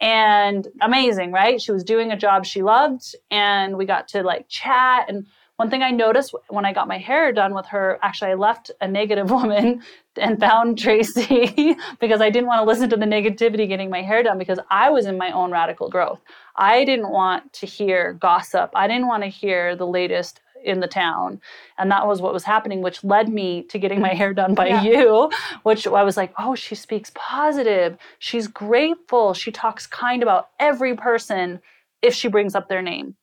And 0.00 0.66
amazing, 0.80 1.32
right? 1.32 1.60
She 1.60 1.72
was 1.72 1.84
doing 1.84 2.10
a 2.10 2.16
job 2.16 2.44
she 2.44 2.62
loved 2.62 3.14
and 3.30 3.76
we 3.76 3.84
got 3.84 4.08
to 4.08 4.22
like 4.22 4.48
chat 4.48 5.08
and 5.08 5.26
one 5.56 5.70
thing 5.70 5.82
I 5.82 5.92
noticed 5.92 6.34
when 6.48 6.64
I 6.64 6.72
got 6.72 6.88
my 6.88 6.98
hair 6.98 7.32
done 7.32 7.54
with 7.54 7.66
her, 7.66 8.00
actually, 8.02 8.32
I 8.32 8.34
left 8.34 8.72
a 8.80 8.88
negative 8.88 9.30
woman 9.38 9.82
and 10.16 10.40
found 10.40 10.78
Tracy 10.78 11.76
because 12.00 12.20
I 12.20 12.30
didn't 12.30 12.48
want 12.48 12.60
to 12.60 12.64
listen 12.64 12.90
to 12.90 12.96
the 12.96 13.06
negativity 13.06 13.68
getting 13.68 13.88
my 13.88 14.02
hair 14.02 14.22
done 14.22 14.38
because 14.38 14.58
I 14.68 14.90
was 14.90 15.06
in 15.06 15.16
my 15.16 15.30
own 15.30 15.52
radical 15.52 15.88
growth. 15.88 16.20
I 16.56 16.84
didn't 16.84 17.10
want 17.10 17.52
to 17.54 17.66
hear 17.66 18.14
gossip. 18.14 18.70
I 18.74 18.88
didn't 18.88 19.06
want 19.06 19.22
to 19.22 19.28
hear 19.28 19.76
the 19.76 19.86
latest 19.86 20.40
in 20.64 20.80
the 20.80 20.88
town. 20.88 21.40
And 21.78 21.90
that 21.90 22.06
was 22.06 22.20
what 22.20 22.32
was 22.32 22.44
happening, 22.44 22.82
which 22.82 23.04
led 23.04 23.28
me 23.28 23.62
to 23.64 23.78
getting 23.78 24.00
my 24.00 24.14
hair 24.14 24.32
done 24.32 24.54
by 24.54 24.66
yeah. 24.68 24.82
you, 24.82 25.30
which 25.62 25.86
I 25.86 26.02
was 26.02 26.16
like, 26.16 26.32
oh, 26.38 26.54
she 26.54 26.74
speaks 26.74 27.12
positive. 27.14 27.96
She's 28.18 28.48
grateful. 28.48 29.34
She 29.34 29.52
talks 29.52 29.86
kind 29.86 30.22
about 30.22 30.48
every 30.58 30.96
person 30.96 31.60
if 32.02 32.14
she 32.14 32.28
brings 32.28 32.54
up 32.54 32.68
their 32.68 32.82
name. 32.82 33.14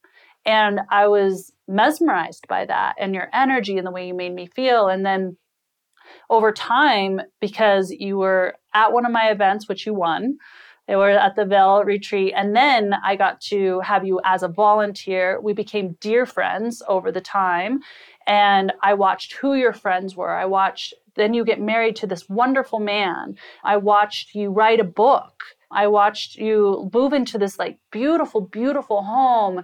And 0.45 0.81
I 0.89 1.07
was 1.07 1.51
mesmerized 1.67 2.47
by 2.47 2.65
that 2.65 2.95
and 2.99 3.13
your 3.13 3.29
energy 3.33 3.77
and 3.77 3.85
the 3.85 3.91
way 3.91 4.07
you 4.07 4.13
made 4.13 4.33
me 4.33 4.47
feel. 4.47 4.87
And 4.87 5.05
then 5.05 5.37
over 6.29 6.51
time, 6.51 7.21
because 7.39 7.91
you 7.91 8.17
were 8.17 8.55
at 8.73 8.91
one 8.91 9.05
of 9.05 9.11
my 9.11 9.29
events, 9.29 9.67
which 9.67 9.85
you 9.85 9.93
won, 9.93 10.37
they 10.87 10.95
were 10.95 11.09
at 11.09 11.35
the 11.35 11.45
Bell 11.45 11.83
retreat. 11.83 12.33
And 12.35 12.55
then 12.55 12.93
I 13.03 13.15
got 13.15 13.39
to 13.41 13.79
have 13.81 14.05
you 14.05 14.19
as 14.25 14.43
a 14.43 14.47
volunteer. 14.47 15.39
We 15.39 15.53
became 15.53 15.97
dear 15.99 16.25
friends 16.25 16.81
over 16.87 17.11
the 17.11 17.21
time. 17.21 17.81
And 18.27 18.73
I 18.81 18.93
watched 18.93 19.33
who 19.33 19.53
your 19.53 19.73
friends 19.73 20.15
were. 20.15 20.35
I 20.35 20.45
watched, 20.45 20.93
then 21.15 21.33
you 21.33 21.45
get 21.45 21.61
married 21.61 21.95
to 21.97 22.07
this 22.07 22.27
wonderful 22.27 22.79
man. 22.79 23.37
I 23.63 23.77
watched 23.77 24.35
you 24.35 24.49
write 24.49 24.79
a 24.79 24.85
book. 24.85 25.43
I 25.71 25.87
watched 25.87 26.35
you 26.35 26.89
move 26.93 27.13
into 27.13 27.37
this 27.37 27.57
like 27.57 27.77
beautiful, 27.91 28.41
beautiful 28.41 29.03
home. 29.03 29.63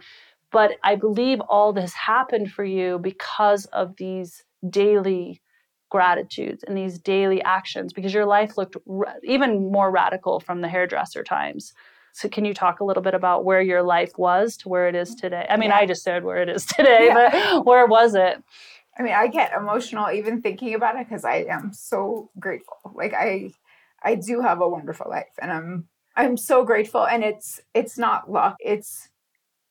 But 0.52 0.78
I 0.84 0.96
believe 0.96 1.42
all 1.42 1.74
this 1.74 1.94
happened 1.94 2.52
for 2.52 2.64
you 2.64 3.00
because 3.00 3.66
of 3.66 3.98
these 3.98 4.44
daily 4.70 5.42
gratitudes 5.90 6.64
and 6.64 6.78
these 6.78 7.00
daily 7.00 7.42
actions 7.44 7.94
because 7.94 8.14
your 8.14 8.26
life 8.26 8.58
looked 8.58 8.76
ra- 8.86 9.14
even 9.24 9.72
more 9.72 9.92
radical 9.92 10.40
from 10.40 10.62
the 10.62 10.68
hairdresser 10.68 11.24
times. 11.24 11.74
So 12.14 12.28
can 12.28 12.46
you 12.46 12.54
talk 12.54 12.80
a 12.80 12.84
little 12.84 13.04
bit 13.04 13.14
about 13.14 13.46
where 13.46 13.62
your 13.62 13.84
life 13.84 14.18
was 14.18 14.58
to 14.58 14.70
where 14.70 14.88
it 14.88 14.96
is 14.96 15.14
today? 15.14 15.46
I 15.50 15.56
mean, 15.56 15.70
yeah. 15.70 15.78
I 15.78 15.86
just 15.86 16.04
said 16.04 16.24
where 16.24 16.42
it 16.42 16.50
is 16.50 16.66
today, 16.78 17.08
yeah. 17.08 17.30
but 17.32 17.66
where 17.66 17.86
was 17.86 18.16
it? 18.16 18.44
I 18.98 19.04
mean, 19.04 19.14
I 19.14 19.28
get 19.28 19.54
emotional 19.54 20.10
even 20.12 20.42
thinking 20.42 20.74
about 20.74 20.96
it 20.96 21.08
because 21.08 21.24
I 21.24 21.46
am 21.50 21.72
so 21.74 22.32
grateful. 22.40 22.78
Like 22.96 23.14
I 23.14 23.52
I 24.02 24.16
do 24.16 24.42
have 24.42 24.62
a 24.62 24.68
wonderful 24.68 25.10
life 25.10 25.34
and 25.40 25.52
I'm 25.52 25.88
I'm 26.16 26.38
so 26.38 26.66
grateful 26.66 27.06
and 27.06 27.24
it's 27.24 27.62
it's 27.74 27.98
not 27.98 28.32
luck. 28.32 28.58
It's 28.60 29.10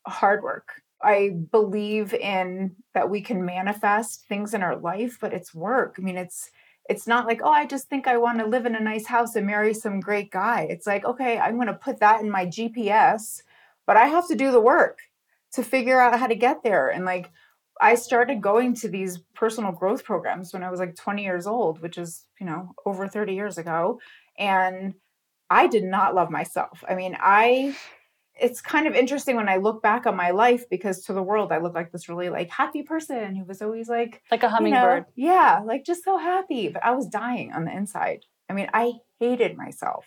hard 0.06 0.42
work. 0.42 0.82
I 1.06 1.30
believe 1.52 2.12
in 2.12 2.74
that 2.94 3.08
we 3.08 3.20
can 3.20 3.44
manifest 3.44 4.26
things 4.28 4.54
in 4.54 4.62
our 4.62 4.76
life, 4.76 5.18
but 5.20 5.32
it's 5.32 5.54
work. 5.54 5.94
I 5.98 6.02
mean, 6.02 6.16
it's 6.16 6.50
it's 6.88 7.06
not 7.06 7.26
like, 7.26 7.40
oh, 7.42 7.50
I 7.50 7.66
just 7.66 7.88
think 7.88 8.06
I 8.06 8.16
want 8.16 8.38
to 8.38 8.46
live 8.46 8.66
in 8.66 8.76
a 8.76 8.80
nice 8.80 9.06
house 9.06 9.34
and 9.34 9.46
marry 9.46 9.74
some 9.74 10.00
great 10.00 10.30
guy. 10.30 10.66
It's 10.70 10.86
like, 10.86 11.04
okay, 11.04 11.38
I'm 11.38 11.56
going 11.56 11.66
to 11.66 11.74
put 11.74 11.98
that 12.00 12.20
in 12.20 12.30
my 12.30 12.46
GPS, 12.46 13.42
but 13.86 13.96
I 13.96 14.06
have 14.06 14.28
to 14.28 14.36
do 14.36 14.52
the 14.52 14.60
work 14.60 14.98
to 15.52 15.62
figure 15.62 16.00
out 16.00 16.18
how 16.18 16.26
to 16.26 16.34
get 16.34 16.62
there. 16.62 16.88
And 16.88 17.04
like 17.04 17.30
I 17.80 17.94
started 17.94 18.40
going 18.40 18.74
to 18.76 18.88
these 18.88 19.18
personal 19.34 19.72
growth 19.72 20.04
programs 20.04 20.52
when 20.52 20.62
I 20.62 20.70
was 20.70 20.80
like 20.80 20.96
20 20.96 21.22
years 21.22 21.46
old, 21.46 21.80
which 21.80 21.98
is, 21.98 22.26
you 22.40 22.46
know, 22.46 22.72
over 22.84 23.08
30 23.08 23.34
years 23.34 23.58
ago. 23.58 24.00
And 24.38 24.94
I 25.50 25.66
did 25.66 25.84
not 25.84 26.14
love 26.14 26.30
myself. 26.30 26.82
I 26.88 26.94
mean, 26.94 27.16
I, 27.20 27.76
it's 28.38 28.60
kind 28.60 28.86
of 28.86 28.94
interesting 28.94 29.36
when 29.36 29.48
I 29.48 29.56
look 29.56 29.82
back 29.82 30.06
on 30.06 30.16
my 30.16 30.30
life 30.30 30.68
because 30.68 31.04
to 31.04 31.12
the 31.12 31.22
world, 31.22 31.52
I 31.52 31.58
look 31.58 31.74
like 31.74 31.90
this 31.90 32.08
really 32.08 32.28
like 32.28 32.50
happy 32.50 32.82
person 32.82 33.34
who 33.34 33.44
was 33.44 33.62
always 33.62 33.88
like, 33.88 34.22
like 34.30 34.42
a 34.42 34.48
hummingbird. 34.48 35.06
You 35.14 35.26
know, 35.26 35.32
yeah, 35.32 35.60
like 35.64 35.84
just 35.84 36.04
so 36.04 36.18
happy. 36.18 36.68
But 36.68 36.84
I 36.84 36.92
was 36.92 37.08
dying 37.08 37.52
on 37.52 37.64
the 37.64 37.74
inside. 37.74 38.24
I 38.48 38.52
mean, 38.52 38.68
I 38.74 38.92
hated 39.18 39.56
myself. 39.56 40.04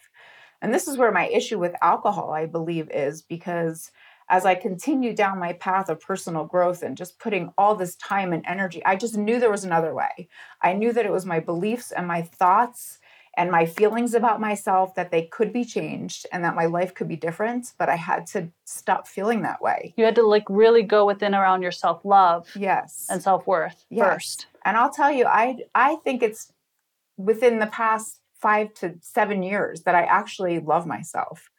And 0.62 0.74
this 0.74 0.88
is 0.88 0.98
where 0.98 1.12
my 1.12 1.28
issue 1.28 1.58
with 1.58 1.74
alcohol, 1.82 2.32
I 2.32 2.46
believe, 2.46 2.90
is 2.92 3.22
because 3.22 3.92
as 4.30 4.46
I 4.46 4.54
continued 4.54 5.16
down 5.16 5.40
my 5.40 5.54
path 5.54 5.90
of 5.90 6.00
personal 6.00 6.46
growth 6.46 6.84
and 6.84 6.96
just 6.96 7.18
putting 7.20 7.52
all 7.58 7.76
this 7.76 7.96
time 7.96 8.32
and 8.32 8.46
energy, 8.46 8.84
I 8.86 8.96
just 8.96 9.18
knew 9.18 9.40
there 9.40 9.50
was 9.50 9.64
another 9.64 9.96
way. 9.96 10.30
I 10.62 10.74
knew 10.74 10.94
that 10.94 11.06
it 11.06 11.12
was 11.12 11.26
my 11.26 11.40
beliefs 11.40 11.92
and 11.92 12.08
my 12.08 12.22
thoughts 12.22 12.99
and 13.40 13.50
my 13.50 13.66
feelings 13.66 14.14
about 14.14 14.42
myself 14.42 14.94
that 14.96 15.12
they 15.12 15.24
could 15.28 15.54
be 15.54 15.64
changed 15.64 16.28
and 16.34 16.44
that 16.44 16.56
my 16.56 16.66
life 16.66 16.94
could 16.94 17.08
be 17.08 17.16
different, 17.16 17.72
but 17.80 17.88
I 17.88 17.96
had 17.96 18.28
to 18.28 18.50
stop 18.66 19.08
feeling 19.08 19.44
that 19.44 19.62
way. 19.62 19.94
You 19.96 20.04
had 20.04 20.16
to 20.16 20.28
like 20.28 20.44
really 20.50 20.84
go 20.84 21.06
within 21.06 21.34
around 21.34 21.62
your 21.62 21.72
self-love. 21.72 22.50
Yes. 22.54 23.08
And 23.10 23.24
self-worth 23.24 23.86
yes. 23.90 24.06
first. 24.06 24.48
And 24.66 24.76
I'll 24.76 24.92
tell 24.92 25.10
you, 25.10 25.26
I 25.26 25.60
I 25.74 25.96
think 26.04 26.22
it's 26.22 26.52
within 27.16 27.60
the 27.60 27.68
past 27.68 28.20
5 28.42 28.74
to 28.76 28.96
7 29.02 29.42
years 29.42 29.84
that 29.84 29.96
I 29.96 30.04
actually 30.04 30.60
love 30.60 30.86
myself. 30.86 31.50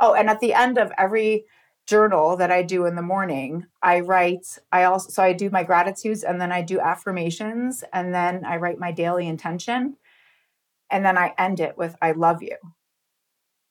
Oh, 0.00 0.14
and 0.14 0.30
at 0.30 0.40
the 0.40 0.54
end 0.54 0.78
of 0.78 0.90
every 0.96 1.44
journal 1.86 2.36
that 2.36 2.50
I 2.50 2.62
do 2.62 2.86
in 2.86 2.96
the 2.96 3.02
morning, 3.02 3.66
I 3.82 4.00
write, 4.00 4.58
I 4.72 4.84
also, 4.84 5.10
so 5.10 5.22
I 5.22 5.34
do 5.34 5.50
my 5.50 5.62
gratitudes 5.62 6.22
and 6.22 6.40
then 6.40 6.52
I 6.52 6.62
do 6.62 6.80
affirmations 6.80 7.84
and 7.92 8.14
then 8.14 8.46
I 8.46 8.56
write 8.56 8.78
my 8.78 8.92
daily 8.92 9.26
intention. 9.26 9.96
And 10.90 11.04
then 11.04 11.18
I 11.18 11.34
end 11.38 11.60
it 11.60 11.76
with, 11.76 11.96
I 12.00 12.12
love 12.12 12.42
you. 12.42 12.56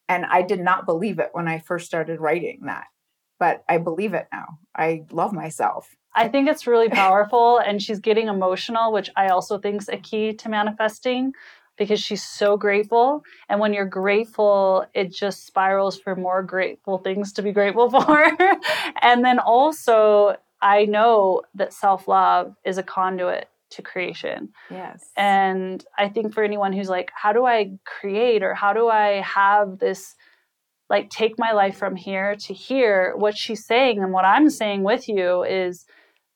And 0.09 0.25
I 0.25 0.41
did 0.41 0.59
not 0.59 0.85
believe 0.85 1.19
it 1.19 1.29
when 1.33 1.47
I 1.47 1.59
first 1.59 1.85
started 1.85 2.19
writing 2.21 2.61
that, 2.65 2.85
but 3.39 3.63
I 3.67 3.77
believe 3.77 4.13
it 4.13 4.27
now. 4.31 4.59
I 4.75 5.03
love 5.11 5.33
myself. 5.33 5.95
I 6.15 6.27
think 6.29 6.49
it's 6.49 6.65
really 6.65 6.89
powerful. 6.89 7.59
and 7.59 7.81
she's 7.81 7.99
getting 7.99 8.27
emotional, 8.27 8.91
which 8.91 9.09
I 9.15 9.27
also 9.29 9.57
think 9.57 9.81
is 9.81 9.89
a 9.89 9.97
key 9.97 10.33
to 10.33 10.49
manifesting 10.49 11.33
because 11.77 11.99
she's 11.99 12.23
so 12.23 12.57
grateful. 12.57 13.23
And 13.49 13.59
when 13.59 13.73
you're 13.73 13.85
grateful, 13.85 14.85
it 14.93 15.13
just 15.13 15.45
spirals 15.45 15.99
for 15.99 16.15
more 16.15 16.41
grateful 16.41 16.97
things 16.97 17.31
to 17.33 17.41
be 17.41 17.51
grateful 17.51 17.89
for. 17.91 18.31
and 19.01 19.23
then 19.23 19.39
also, 19.39 20.35
I 20.61 20.85
know 20.85 21.43
that 21.53 21.73
self 21.73 22.07
love 22.07 22.55
is 22.65 22.77
a 22.79 22.83
conduit 22.83 23.47
to 23.71 23.81
creation. 23.81 24.49
Yes. 24.69 25.11
And 25.15 25.83
I 25.97 26.09
think 26.09 26.33
for 26.33 26.43
anyone 26.43 26.73
who's 26.73 26.89
like, 26.89 27.11
how 27.13 27.33
do 27.33 27.45
I 27.45 27.71
create 27.85 28.43
or 28.43 28.53
how 28.53 28.73
do 28.73 28.87
I 28.87 29.21
have 29.21 29.79
this, 29.79 30.15
like, 30.89 31.09
take 31.09 31.37
my 31.37 31.51
life 31.51 31.77
from 31.77 31.95
here 31.95 32.35
to 32.35 32.53
here? 32.53 33.13
What 33.15 33.37
she's 33.37 33.65
saying 33.65 34.01
and 34.01 34.13
what 34.13 34.25
I'm 34.25 34.49
saying 34.49 34.83
with 34.83 35.09
you 35.09 35.43
is 35.43 35.85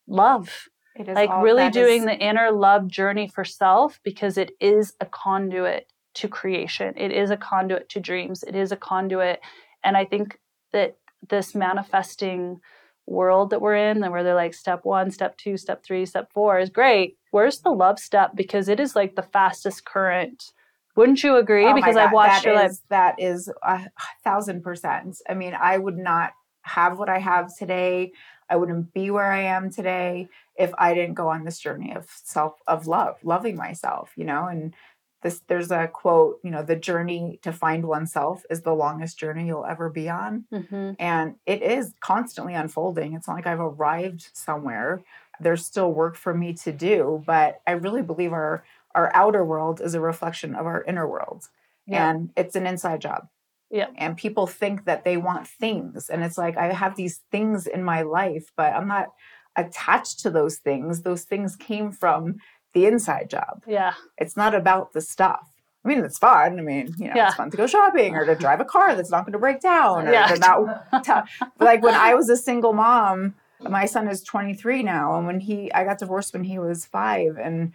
love 0.07 0.67
It 0.95 1.07
is 1.07 1.15
like 1.15 1.29
really 1.41 1.69
doing 1.69 1.99
is... 1.99 2.05
the 2.05 2.17
inner 2.17 2.51
love 2.51 2.87
journey 2.87 3.27
for 3.27 3.45
self 3.45 3.99
because 4.03 4.37
it 4.37 4.51
is 4.59 4.93
a 4.99 5.05
conduit 5.05 5.87
to 6.15 6.27
creation. 6.27 6.93
It 6.97 7.11
is 7.11 7.29
a 7.29 7.37
conduit 7.37 7.87
to 7.89 8.01
dreams. 8.01 8.43
It 8.43 8.55
is 8.55 8.73
a 8.73 8.77
conduit. 8.77 9.39
And 9.83 9.95
I 9.95 10.03
think 10.03 10.37
that 10.73 10.97
this 11.29 11.55
manifesting 11.55 12.59
world 13.07 13.49
that 13.49 13.61
we're 13.61 13.75
in, 13.75 14.03
and 14.03 14.11
where 14.11 14.23
they're 14.23 14.35
like 14.35 14.53
step 14.53 14.81
one, 14.83 15.11
step 15.11 15.37
two, 15.37 15.57
step 15.57 15.83
three, 15.83 16.05
step 16.05 16.31
four 16.33 16.59
is 16.59 16.69
great. 16.69 17.17
Where's 17.31 17.59
the 17.59 17.71
love 17.71 17.99
step? 17.99 18.31
Because 18.35 18.67
it 18.67 18.79
is 18.79 18.95
like 18.95 19.15
the 19.15 19.23
fastest 19.23 19.85
current. 19.85 20.51
Wouldn't 20.95 21.23
you 21.23 21.37
agree? 21.37 21.65
Oh 21.65 21.73
because 21.73 21.95
I've 21.95 22.11
watched 22.11 22.45
your 22.45 22.55
life. 22.55 22.77
That 22.89 23.15
is 23.17 23.51
a 23.63 23.89
thousand 24.23 24.61
percent. 24.61 25.17
I 25.27 25.33
mean, 25.33 25.55
I 25.59 25.77
would 25.77 25.97
not 25.97 26.33
have 26.63 26.99
what 26.99 27.09
I 27.09 27.19
have 27.19 27.49
today. 27.57 28.11
I 28.49 28.57
wouldn't 28.57 28.93
be 28.93 29.09
where 29.09 29.31
I 29.31 29.43
am 29.43 29.71
today 29.71 30.27
if 30.57 30.71
I 30.77 30.93
didn't 30.93 31.13
go 31.13 31.29
on 31.29 31.45
this 31.45 31.59
journey 31.59 31.95
of 31.95 32.07
self 32.23 32.55
of 32.67 32.85
love, 32.87 33.15
loving 33.23 33.55
myself, 33.55 34.11
you 34.17 34.25
know, 34.25 34.45
and 34.45 34.73
this 35.21 35.41
there's 35.47 35.71
a 35.71 35.87
quote, 35.87 36.39
you 36.43 36.51
know, 36.51 36.63
the 36.63 36.75
journey 36.75 37.39
to 37.43 37.53
find 37.53 37.85
oneself 37.85 38.43
is 38.49 38.61
the 38.61 38.73
longest 38.73 39.17
journey 39.17 39.47
you'll 39.47 39.65
ever 39.65 39.89
be 39.89 40.09
on. 40.09 40.45
Mm-hmm. 40.53 40.91
And 40.99 41.35
it 41.45 41.61
is 41.61 41.93
constantly 42.01 42.53
unfolding. 42.53 43.13
It's 43.13 43.27
not 43.27 43.35
like 43.35 43.47
I've 43.47 43.59
arrived 43.59 44.29
somewhere. 44.33 45.01
There's 45.39 45.65
still 45.65 45.91
work 45.91 46.15
for 46.15 46.33
me 46.33 46.53
to 46.53 46.71
do, 46.71 47.23
but 47.25 47.61
I 47.65 47.71
really 47.71 48.01
believe 48.01 48.33
our 48.33 48.63
our 48.93 49.11
outer 49.15 49.43
world 49.43 49.81
is 49.81 49.93
a 49.93 50.01
reflection 50.01 50.55
of 50.55 50.65
our 50.65 50.83
inner 50.83 51.07
world. 51.07 51.47
Yeah. 51.87 52.09
And 52.09 52.29
it's 52.35 52.55
an 52.55 52.67
inside 52.67 53.01
job. 53.01 53.27
Yeah. 53.69 53.87
And 53.95 54.17
people 54.17 54.47
think 54.47 54.85
that 54.85 55.03
they 55.05 55.17
want 55.17 55.47
things. 55.47 56.09
And 56.09 56.23
it's 56.23 56.37
like, 56.37 56.57
I 56.57 56.73
have 56.73 56.95
these 56.95 57.21
things 57.31 57.67
in 57.67 57.83
my 57.83 58.01
life, 58.01 58.51
but 58.57 58.73
I'm 58.73 58.87
not 58.87 59.07
attached 59.55 60.19
to 60.21 60.29
those 60.29 60.57
things. 60.57 61.01
Those 61.01 61.23
things 61.23 61.55
came 61.55 61.91
from 61.91 62.35
the 62.73 62.85
inside 62.85 63.29
job. 63.29 63.63
Yeah. 63.67 63.93
It's 64.17 64.35
not 64.35 64.53
about 64.53 64.93
the 64.93 65.01
stuff. 65.01 65.47
I 65.83 65.87
mean, 65.87 65.99
it's 65.99 66.17
fun. 66.17 66.59
I 66.59 66.61
mean, 66.61 66.93
you 66.97 67.07
know, 67.07 67.13
yeah. 67.15 67.27
it's 67.27 67.35
fun 67.35 67.49
to 67.49 67.57
go 67.57 67.65
shopping 67.65 68.15
or 68.15 68.25
to 68.25 68.35
drive 68.35 68.59
a 68.59 68.65
car 68.65 68.95
that's 68.95 69.09
not 69.09 69.25
going 69.25 69.33
to 69.33 69.39
break 69.39 69.61
down 69.61 70.07
or 70.07 70.11
yeah. 70.11 70.35
not. 70.39 71.27
Like 71.59 71.81
when 71.81 71.95
I 71.95 72.13
was 72.13 72.29
a 72.29 72.37
single 72.37 72.73
mom, 72.73 73.35
my 73.69 73.85
son 73.85 74.07
is 74.07 74.23
23 74.23 74.83
now, 74.83 75.17
and 75.17 75.25
when 75.25 75.39
he, 75.39 75.71
I 75.73 75.83
got 75.83 75.99
divorced 75.99 76.33
when 76.33 76.43
he 76.43 76.59
was 76.59 76.85
five, 76.85 77.37
and 77.37 77.73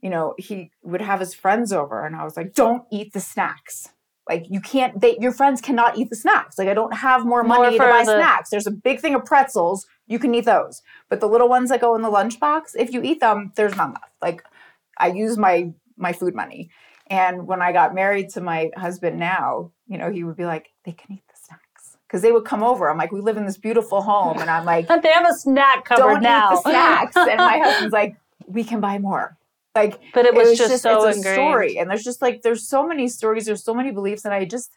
you 0.00 0.10
know, 0.10 0.34
he 0.38 0.70
would 0.82 1.00
have 1.00 1.20
his 1.20 1.34
friends 1.34 1.72
over, 1.72 2.04
and 2.04 2.14
I 2.14 2.24
was 2.24 2.36
like, 2.36 2.54
"Don't 2.54 2.84
eat 2.90 3.12
the 3.12 3.20
snacks." 3.20 3.88
like 4.28 4.46
you 4.50 4.60
can't 4.60 5.00
they 5.00 5.16
your 5.18 5.32
friends 5.32 5.60
cannot 5.60 5.96
eat 5.96 6.10
the 6.10 6.16
snacks. 6.16 6.58
Like 6.58 6.68
i 6.68 6.74
don't 6.74 6.94
have 6.94 7.24
more 7.24 7.42
money 7.42 7.78
more 7.78 7.86
to 7.86 7.92
buy 7.92 8.04
the... 8.04 8.16
snacks. 8.16 8.50
There's 8.50 8.66
a 8.66 8.72
big 8.72 9.00
thing 9.00 9.14
of 9.14 9.24
pretzels. 9.24 9.86
You 10.06 10.18
can 10.18 10.34
eat 10.34 10.44
those. 10.44 10.82
But 11.08 11.20
the 11.20 11.28
little 11.28 11.48
ones 11.48 11.70
that 11.70 11.80
go 11.80 11.94
in 11.94 12.02
the 12.02 12.10
lunchbox 12.10 12.72
if 12.76 12.92
you 12.92 13.02
eat 13.02 13.20
them 13.20 13.52
there's 13.56 13.76
none 13.76 13.92
left 13.92 14.12
like 14.20 14.42
i 14.98 15.08
use 15.08 15.38
my 15.38 15.72
my 15.96 16.12
food 16.12 16.34
money. 16.34 16.70
And 17.08 17.46
when 17.46 17.62
i 17.62 17.72
got 17.72 17.94
married 17.94 18.30
to 18.30 18.40
my 18.40 18.70
husband 18.76 19.18
now 19.18 19.72
you 19.86 19.98
know 19.98 20.10
he 20.10 20.24
would 20.24 20.36
be 20.36 20.46
like 20.46 20.68
they 20.84 20.92
can 20.92 21.14
eat 21.14 21.25
because 22.16 22.22
they 22.22 22.32
would 22.32 22.44
come 22.44 22.62
over 22.62 22.88
i'm 22.88 22.96
like 22.96 23.12
we 23.12 23.20
live 23.20 23.36
in 23.36 23.44
this 23.44 23.58
beautiful 23.58 24.00
home 24.00 24.38
and 24.38 24.48
i'm 24.48 24.64
like 24.64 24.88
they 25.02 25.12
have 25.12 25.28
a 25.28 25.34
snack 25.34 25.84
cupboard 25.84 26.14
don't 26.14 26.22
now 26.22 26.52
eat 26.52 26.62
the 26.64 26.70
snacks 26.70 27.16
and 27.16 27.36
my 27.36 27.58
husband's 27.62 27.92
like 27.92 28.16
we 28.46 28.64
can 28.64 28.80
buy 28.80 28.98
more 28.98 29.36
like, 29.76 30.00
but 30.14 30.24
it 30.24 30.34
was, 30.34 30.46
it 30.46 30.50
was 30.52 30.58
just, 30.58 30.70
just, 30.70 30.82
so 30.82 31.06
it's 31.06 31.18
ingrained. 31.18 31.38
a 31.38 31.42
story, 31.42 31.78
and 31.78 31.90
there's 31.90 32.02
just 32.02 32.22
like 32.22 32.40
there's 32.40 32.66
so 32.66 32.86
many 32.86 33.08
stories, 33.08 33.44
there's 33.44 33.62
so 33.62 33.74
many 33.74 33.90
beliefs, 33.90 34.24
and 34.24 34.32
I 34.32 34.46
just 34.46 34.74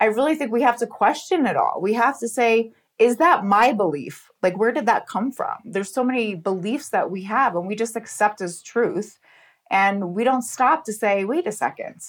I 0.00 0.06
really 0.06 0.34
think 0.34 0.50
we 0.50 0.62
have 0.62 0.76
to 0.78 0.88
question 0.88 1.46
it 1.46 1.56
all. 1.56 1.80
We 1.80 1.92
have 1.92 2.18
to 2.18 2.28
say, 2.28 2.72
is 2.98 3.16
that 3.18 3.44
my 3.44 3.72
belief? 3.72 4.28
Like, 4.42 4.58
where 4.58 4.72
did 4.72 4.86
that 4.86 5.06
come 5.06 5.30
from? 5.30 5.58
There's 5.64 5.94
so 5.94 6.02
many 6.02 6.34
beliefs 6.34 6.88
that 6.88 7.12
we 7.12 7.22
have, 7.24 7.54
and 7.54 7.68
we 7.68 7.76
just 7.76 7.94
accept 7.94 8.40
as 8.40 8.60
truth, 8.60 9.20
and 9.70 10.14
we 10.14 10.24
don't 10.24 10.42
stop 10.42 10.84
to 10.86 10.92
say, 10.92 11.24
wait 11.24 11.46
a 11.46 11.52
second, 11.52 12.00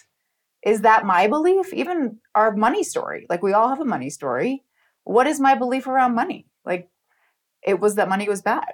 is 0.64 0.82
that 0.82 1.06
my 1.06 1.28
belief? 1.28 1.72
Even 1.74 2.18
our 2.34 2.56
money 2.56 2.84
story, 2.84 3.28
like 3.30 3.44
we 3.44 3.54
all 3.54 3.70
have 3.70 3.82
a 3.82 3.86
money 3.86 4.10
story. 4.10 4.64
What 5.04 5.28
is 5.28 5.40
my 5.40 5.56
belief 5.56 5.88
around 5.88 6.16
money? 6.16 6.48
Like, 6.66 6.90
it 7.64 7.80
was 7.80 7.96
that 7.96 8.10
money 8.10 8.28
was 8.30 8.42
bad 8.42 8.74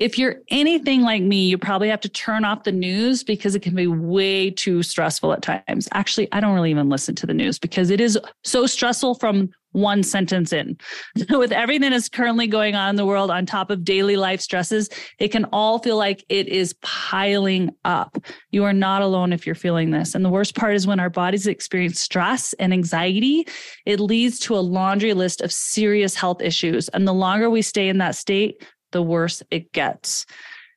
if 0.00 0.16
you're 0.16 0.36
anything 0.48 1.02
like 1.02 1.22
me, 1.22 1.46
you 1.46 1.58
probably 1.58 1.90
have 1.90 2.00
to 2.00 2.08
turn 2.08 2.46
off 2.46 2.64
the 2.64 2.72
news 2.72 3.22
because 3.22 3.54
it 3.54 3.60
can 3.60 3.74
be 3.74 3.86
way 3.86 4.50
too 4.50 4.82
stressful 4.82 5.30
at 5.34 5.42
times. 5.42 5.88
Actually, 5.92 6.26
I 6.32 6.40
don't 6.40 6.54
really 6.54 6.70
even 6.70 6.88
listen 6.88 7.14
to 7.16 7.26
the 7.26 7.34
news 7.34 7.58
because 7.58 7.90
it 7.90 8.00
is 8.00 8.18
so 8.42 8.66
stressful 8.66 9.16
from 9.16 9.50
one 9.72 10.02
sentence 10.02 10.54
in. 10.54 10.76
With 11.28 11.52
everything 11.52 11.90
that's 11.90 12.08
currently 12.08 12.46
going 12.46 12.74
on 12.74 12.90
in 12.90 12.96
the 12.96 13.04
world 13.04 13.30
on 13.30 13.44
top 13.44 13.70
of 13.70 13.84
daily 13.84 14.16
life 14.16 14.40
stresses, 14.40 14.88
it 15.18 15.28
can 15.28 15.44
all 15.52 15.78
feel 15.78 15.98
like 15.98 16.24
it 16.30 16.48
is 16.48 16.74
piling 16.80 17.70
up. 17.84 18.16
You 18.52 18.64
are 18.64 18.72
not 18.72 19.02
alone 19.02 19.34
if 19.34 19.44
you're 19.44 19.54
feeling 19.54 19.90
this. 19.90 20.14
And 20.14 20.24
the 20.24 20.30
worst 20.30 20.56
part 20.56 20.74
is 20.74 20.86
when 20.86 20.98
our 20.98 21.10
bodies 21.10 21.46
experience 21.46 22.00
stress 22.00 22.54
and 22.54 22.72
anxiety, 22.72 23.46
it 23.84 24.00
leads 24.00 24.38
to 24.40 24.56
a 24.56 24.60
laundry 24.60 25.12
list 25.12 25.42
of 25.42 25.52
serious 25.52 26.14
health 26.14 26.40
issues. 26.40 26.88
And 26.88 27.06
the 27.06 27.12
longer 27.14 27.50
we 27.50 27.60
stay 27.60 27.88
in 27.88 27.98
that 27.98 28.16
state, 28.16 28.64
the 28.92 29.02
worse 29.02 29.42
it 29.50 29.72
gets. 29.72 30.26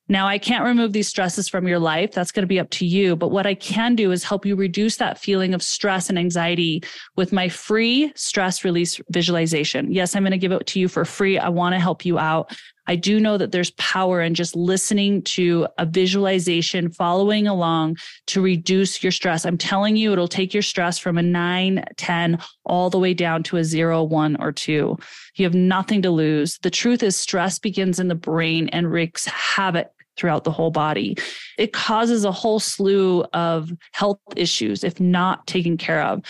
Now, 0.09 0.27
I 0.27 0.37
can't 0.37 0.65
remove 0.65 0.91
these 0.91 1.07
stresses 1.07 1.47
from 1.47 1.65
your 1.65 1.79
life. 1.79 2.11
That's 2.11 2.31
going 2.31 2.43
to 2.43 2.47
be 2.47 2.59
up 2.59 2.69
to 2.71 2.85
you. 2.85 3.15
But 3.15 3.29
what 3.29 3.47
I 3.47 3.53
can 3.53 3.95
do 3.95 4.11
is 4.11 4.23
help 4.23 4.45
you 4.45 4.55
reduce 4.55 4.97
that 4.97 5.17
feeling 5.17 5.53
of 5.53 5.63
stress 5.63 6.09
and 6.09 6.19
anxiety 6.19 6.83
with 7.15 7.31
my 7.31 7.47
free 7.47 8.11
stress 8.15 8.65
release 8.65 8.99
visualization. 9.09 9.91
Yes, 9.93 10.13
I'm 10.13 10.23
going 10.23 10.31
to 10.31 10.37
give 10.37 10.51
it 10.51 10.67
to 10.67 10.79
you 10.79 10.89
for 10.89 11.05
free. 11.05 11.39
I 11.39 11.47
want 11.47 11.73
to 11.73 11.79
help 11.79 12.05
you 12.05 12.19
out. 12.19 12.53
I 12.87 12.95
do 12.95 13.19
know 13.19 13.37
that 13.37 13.51
there's 13.51 13.71
power 13.71 14.21
in 14.21 14.33
just 14.33 14.55
listening 14.55 15.21
to 15.23 15.67
a 15.77 15.85
visualization, 15.85 16.89
following 16.89 17.47
along 17.47 17.97
to 18.27 18.41
reduce 18.41 19.01
your 19.01 19.11
stress. 19.11 19.45
I'm 19.45 19.57
telling 19.57 19.95
you, 19.95 20.11
it'll 20.11 20.27
take 20.27 20.53
your 20.53 20.63
stress 20.63 20.97
from 20.97 21.17
a 21.17 21.23
nine, 21.23 21.83
10, 21.97 22.39
all 22.65 22.89
the 22.89 22.99
way 22.99 23.13
down 23.13 23.43
to 23.43 23.57
a 23.57 23.63
zero, 23.63 24.03
one, 24.03 24.35
or 24.41 24.51
two. 24.51 24.97
You 25.35 25.45
have 25.45 25.53
nothing 25.53 26.01
to 26.03 26.11
lose. 26.11 26.59
The 26.59 26.69
truth 26.69 27.03
is, 27.03 27.15
stress 27.15 27.59
begins 27.59 27.99
in 27.99 28.07
the 28.07 28.15
brain 28.15 28.69
and 28.69 28.91
wreaks 28.91 29.25
havoc 29.25 29.87
throughout 30.15 30.43
the 30.43 30.51
whole 30.51 30.71
body. 30.71 31.17
It 31.57 31.73
causes 31.73 32.23
a 32.23 32.31
whole 32.31 32.59
slew 32.59 33.23
of 33.33 33.71
health 33.93 34.19
issues 34.35 34.83
if 34.83 34.99
not 34.99 35.47
taken 35.47 35.77
care 35.77 36.01
of. 36.03 36.21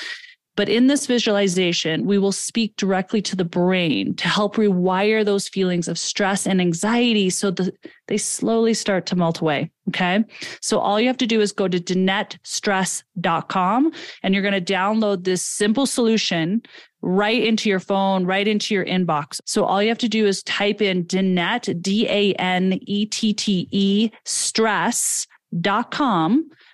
But 0.56 0.70
in 0.70 0.88
this 0.88 1.08
visualization, 1.08 2.06
we 2.06 2.20
will 2.20 2.32
speak 2.32 2.78
directly 2.78 3.22
to 3.24 3.36
the 3.36 3.44
brain 3.44 4.14
to 4.16 4.28
help 4.28 4.56
rewire 4.56 5.26
those 5.26 5.48
feelings 5.48 5.88
of 5.88 5.98
stress 5.98 6.46
and 6.46 6.62
anxiety 6.62 7.32
so 7.32 7.50
that 7.52 7.76
they 8.08 8.18
slowly 8.18 8.76
start 8.76 9.06
to 9.08 9.16
melt 9.16 9.40
away. 9.40 9.72
Okay. 9.90 10.24
So 10.62 10.80
all 10.80 11.00
you 11.00 11.08
have 11.08 11.18
to 11.18 11.28
do 11.28 11.42
is 11.42 11.52
go 11.52 11.68
to 11.68 11.80
danettestress.com 11.80 13.92
and 14.22 14.34
you're 14.34 14.44
going 14.44 14.64
to 14.64 14.74
download 14.74 15.24
this 15.24 15.42
simple 15.42 15.86
solution 15.86 16.62
right 17.02 17.44
into 17.44 17.70
your 17.70 17.82
phone, 17.82 18.26
right 18.26 18.48
into 18.48 18.74
your 18.74 18.86
inbox. 18.86 19.42
So 19.46 19.66
all 19.66 19.84
you 19.84 19.90
have 19.90 19.98
to 20.00 20.08
do 20.08 20.26
is 20.26 20.42
type 20.44 20.82
in 20.82 21.04
Danette, 21.06 21.82
D 21.82 22.08
A 22.08 22.34
N 22.36 22.80
E 22.84 23.06
T 23.06 23.34
T 23.34 23.68
E, 23.72 24.10
stress.com 24.24 25.28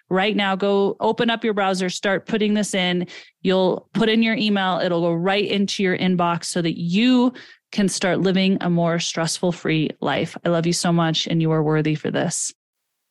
right 0.09 0.35
now. 0.35 0.55
Go 0.55 0.95
open 0.99 1.29
up 1.29 1.43
your 1.43 1.53
browser, 1.53 1.89
start 1.89 2.25
putting 2.25 2.53
this 2.53 2.73
in. 2.73 3.07
You'll 3.41 3.89
put 3.93 4.09
in 4.09 4.23
your 4.23 4.35
email, 4.35 4.79
it'll 4.79 5.01
go 5.01 5.13
right 5.13 5.45
into 5.45 5.83
your 5.83 5.97
inbox 5.97 6.45
so 6.45 6.61
that 6.61 6.79
you 6.79 7.33
can 7.71 7.87
start 7.87 8.19
living 8.19 8.57
a 8.61 8.69
more 8.69 8.99
stressful 8.99 9.51
free 9.51 9.89
life. 10.01 10.35
I 10.43 10.49
love 10.49 10.65
you 10.65 10.73
so 10.73 10.91
much, 10.91 11.27
and 11.27 11.41
you 11.41 11.51
are 11.51 11.63
worthy 11.63 11.95
for 11.95 12.09
this. 12.09 12.53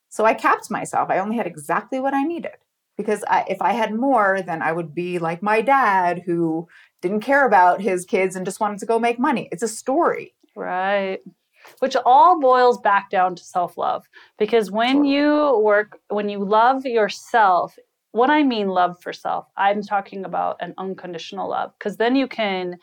So 0.09 0.25
I 0.25 0.35
capped 0.35 0.71
myself. 0.71 1.11
I 1.11 1.19
only 1.19 1.37
had 1.37 1.47
exactly 1.47 2.01
what 2.01 2.15
I 2.15 2.25
needed 2.25 2.57
because 2.97 3.23
I, 3.29 3.45
if 3.49 3.63
I 3.63 3.73
had 3.73 3.95
more, 3.95 4.43
then 4.45 4.63
I 4.63 4.73
would 4.73 4.95
be 4.95 5.21
like 5.21 5.43
my 5.43 5.61
dad 5.61 6.23
who 6.27 6.67
didn't 7.01 7.21
care 7.21 7.47
about 7.47 7.81
his 7.81 8.05
kids 8.05 8.35
and 8.35 8.45
just 8.45 8.59
wanted 8.59 8.81
to 8.81 8.87
go 8.87 8.99
make 8.99 9.21
money. 9.21 9.49
It's 9.53 9.63
a 9.63 9.69
story. 9.69 10.35
Right 10.57 11.21
which 11.79 11.97
all 12.05 12.41
boils 12.41 12.79
back 12.79 13.11
down 13.11 13.35
to 13.37 13.45
self 13.45 13.77
love. 13.77 14.09
Because 14.39 14.71
when 14.71 15.05
you 15.05 15.61
work, 15.63 15.99
when 16.09 16.29
you 16.29 16.45
love 16.45 16.85
yourself, 16.85 17.77
what 18.13 18.31
I 18.31 18.43
mean 18.43 18.69
love 18.69 19.01
for 19.03 19.13
self, 19.13 19.47
I'm 19.57 19.83
talking 19.83 20.25
about 20.25 20.57
an 20.61 20.75
unconditional 20.79 21.49
love. 21.49 21.73
Because 21.79 21.97
then 21.97 22.17
you 22.17 22.27
can, 22.27 22.79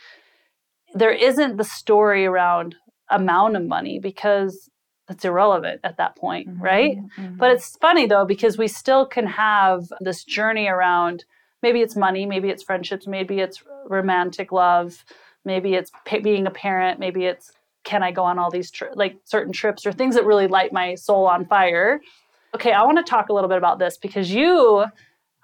there 0.93 1.11
isn't 1.11 1.57
the 1.57 1.63
story 1.63 2.25
around 2.25 2.75
amount 3.09 3.55
of 3.55 3.63
money 3.65 3.99
because 3.99 4.69
that's 5.07 5.25
irrelevant 5.25 5.81
at 5.83 5.97
that 5.97 6.15
point, 6.15 6.49
mm-hmm, 6.49 6.61
right? 6.61 6.97
Mm-hmm. 6.97 7.37
But 7.37 7.51
it's 7.51 7.75
funny 7.77 8.07
though, 8.07 8.25
because 8.25 8.57
we 8.57 8.67
still 8.67 9.05
can 9.05 9.27
have 9.27 9.83
this 9.99 10.23
journey 10.23 10.67
around 10.67 11.25
maybe 11.61 11.81
it's 11.81 11.95
money, 11.95 12.25
maybe 12.25 12.49
it's 12.49 12.63
friendships, 12.63 13.07
maybe 13.07 13.39
it's 13.39 13.63
romantic 13.87 14.51
love, 14.51 15.03
maybe 15.43 15.73
it's 15.73 15.91
being 16.23 16.47
a 16.47 16.51
parent, 16.51 16.99
maybe 16.99 17.25
it's 17.25 17.51
can 17.85 18.03
I 18.03 18.11
go 18.11 18.23
on 18.23 18.37
all 18.37 18.51
these 18.51 18.69
tri- 18.71 18.89
like 18.93 19.17
certain 19.23 19.53
trips 19.53 19.85
or 19.85 19.93
things 19.93 20.15
that 20.15 20.25
really 20.25 20.47
light 20.47 20.73
my 20.73 20.95
soul 20.95 21.25
on 21.27 21.45
fire? 21.45 22.01
Okay, 22.53 22.73
I 22.73 22.83
want 22.83 22.97
to 22.97 23.03
talk 23.03 23.29
a 23.29 23.33
little 23.33 23.47
bit 23.47 23.57
about 23.57 23.79
this 23.79 23.97
because 23.97 24.31
you, 24.31 24.85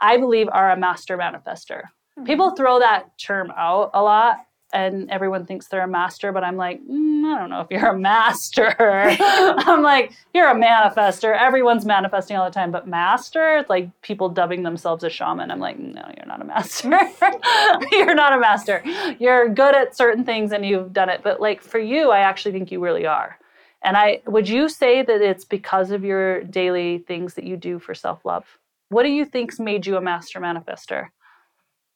I 0.01 0.17
believe, 0.17 0.49
are 0.51 0.71
a 0.71 0.77
master 0.77 1.17
manifester. 1.17 1.83
Mm-hmm. 2.17 2.25
People 2.25 2.51
throw 2.55 2.79
that 2.79 3.17
term 3.17 3.51
out 3.55 3.91
a 3.93 4.01
lot 4.01 4.37
and 4.73 5.09
everyone 5.09 5.45
thinks 5.45 5.67
they're 5.67 5.83
a 5.83 5.87
master, 5.87 6.31
but 6.31 6.43
I'm 6.43 6.55
like, 6.55 6.81
mm, 6.85 7.25
I 7.25 7.39
don't 7.39 7.49
know 7.49 7.61
if 7.61 7.67
you're 7.69 7.89
a 7.89 7.97
master. 7.97 8.75
I'm 8.79 9.81
like, 9.81 10.13
you're 10.33 10.47
a 10.47 10.55
manifester. 10.55 11.37
Everyone's 11.37 11.85
manifesting 11.85 12.37
all 12.37 12.45
the 12.45 12.53
time, 12.53 12.71
but 12.71 12.87
master, 12.87 13.65
like 13.69 13.89
people 14.01 14.29
dubbing 14.29 14.63
themselves 14.63 15.03
a 15.03 15.09
shaman. 15.09 15.51
I'm 15.51 15.59
like, 15.59 15.77
no, 15.77 16.01
you're 16.17 16.25
not 16.25 16.41
a 16.41 16.45
master. 16.45 16.89
you're 17.91 18.15
not 18.15 18.33
a 18.33 18.39
master. 18.39 18.83
You're 19.19 19.49
good 19.49 19.75
at 19.75 19.95
certain 19.95 20.23
things 20.23 20.51
and 20.51 20.65
you've 20.65 20.93
done 20.93 21.09
it. 21.09 21.21
But 21.23 21.41
like 21.41 21.61
for 21.61 21.79
you, 21.79 22.11
I 22.11 22.19
actually 22.19 22.53
think 22.53 22.71
you 22.71 22.79
really 22.79 23.05
are. 23.05 23.37
And 23.83 23.97
I 23.97 24.21
would 24.27 24.47
you 24.47 24.69
say 24.69 25.01
that 25.01 25.21
it's 25.21 25.43
because 25.43 25.91
of 25.91 26.03
your 26.03 26.43
daily 26.43 26.99
things 26.99 27.33
that 27.33 27.45
you 27.45 27.57
do 27.57 27.79
for 27.79 27.95
self-love? 27.95 28.45
What 28.89 29.03
do 29.03 29.09
you 29.09 29.25
think's 29.25 29.59
made 29.59 29.85
you 29.85 29.97
a 29.97 30.01
master 30.01 30.39
manifester? 30.39 31.07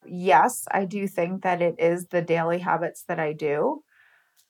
Yes, 0.08 0.66
I 0.72 0.86
do 0.86 1.08
think 1.08 1.44
that 1.44 1.62
it 1.62 1.76
is 1.80 2.08
the 2.08 2.22
daily 2.22 2.60
habits 2.60 3.04
that 3.08 3.20
I 3.20 3.34
do. 3.34 3.84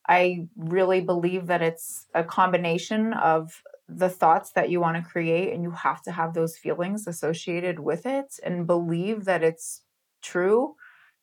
I 0.08 0.48
really 0.56 1.02
believe 1.02 1.48
that 1.48 1.62
it's 1.62 2.06
a 2.14 2.24
combination 2.24 3.14
of 3.14 3.62
the 3.88 4.10
thoughts 4.10 4.52
that 4.52 4.70
you 4.70 4.80
want 4.80 4.98
to 4.98 5.10
create, 5.10 5.54
and 5.54 5.64
you 5.64 5.72
have 5.72 6.02
to 6.04 6.12
have 6.12 6.34
those 6.34 6.58
feelings 6.58 7.08
associated 7.08 7.80
with 7.80 8.06
it 8.06 8.40
and 8.44 8.68
believe 8.68 9.26
that 9.26 9.44
it's 9.44 9.82
true 10.22 10.76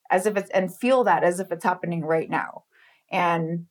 as 0.09 0.25
if 0.25 0.37
it's 0.37 0.49
and 0.51 0.75
feel 0.75 1.03
that 1.03 1.23
as 1.23 1.39
if 1.39 1.51
it's 1.51 1.63
happening 1.63 2.03
right 2.03 2.29
now. 2.29 2.63
And 3.11 3.67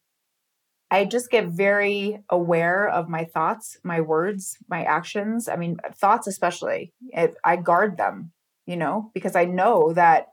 I 0.90 1.06
just 1.06 1.30
get 1.30 1.46
very 1.48 2.18
aware 2.28 2.86
of 2.86 3.08
my 3.08 3.24
thoughts, 3.24 3.78
my 3.82 4.02
words, 4.02 4.58
my 4.68 4.84
actions. 4.84 5.48
I 5.48 5.56
mean, 5.56 5.78
thoughts 5.94 6.26
especially. 6.26 6.92
It, 7.14 7.34
I 7.44 7.56
guard 7.56 7.96
them, 7.96 8.32
you 8.66 8.76
know, 8.76 9.10
because 9.14 9.34
I 9.34 9.46
know 9.46 9.94
that 9.94 10.26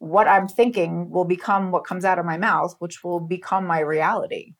what 0.00 0.26
I'm 0.26 0.48
thinking 0.48 1.10
will 1.10 1.26
become 1.26 1.70
what 1.70 1.84
comes 1.84 2.04
out 2.04 2.18
of 2.18 2.24
my 2.24 2.38
mouth, 2.38 2.74
which 2.78 3.04
will 3.04 3.20
become 3.20 3.66
my 3.66 3.80
reality. 3.80 4.54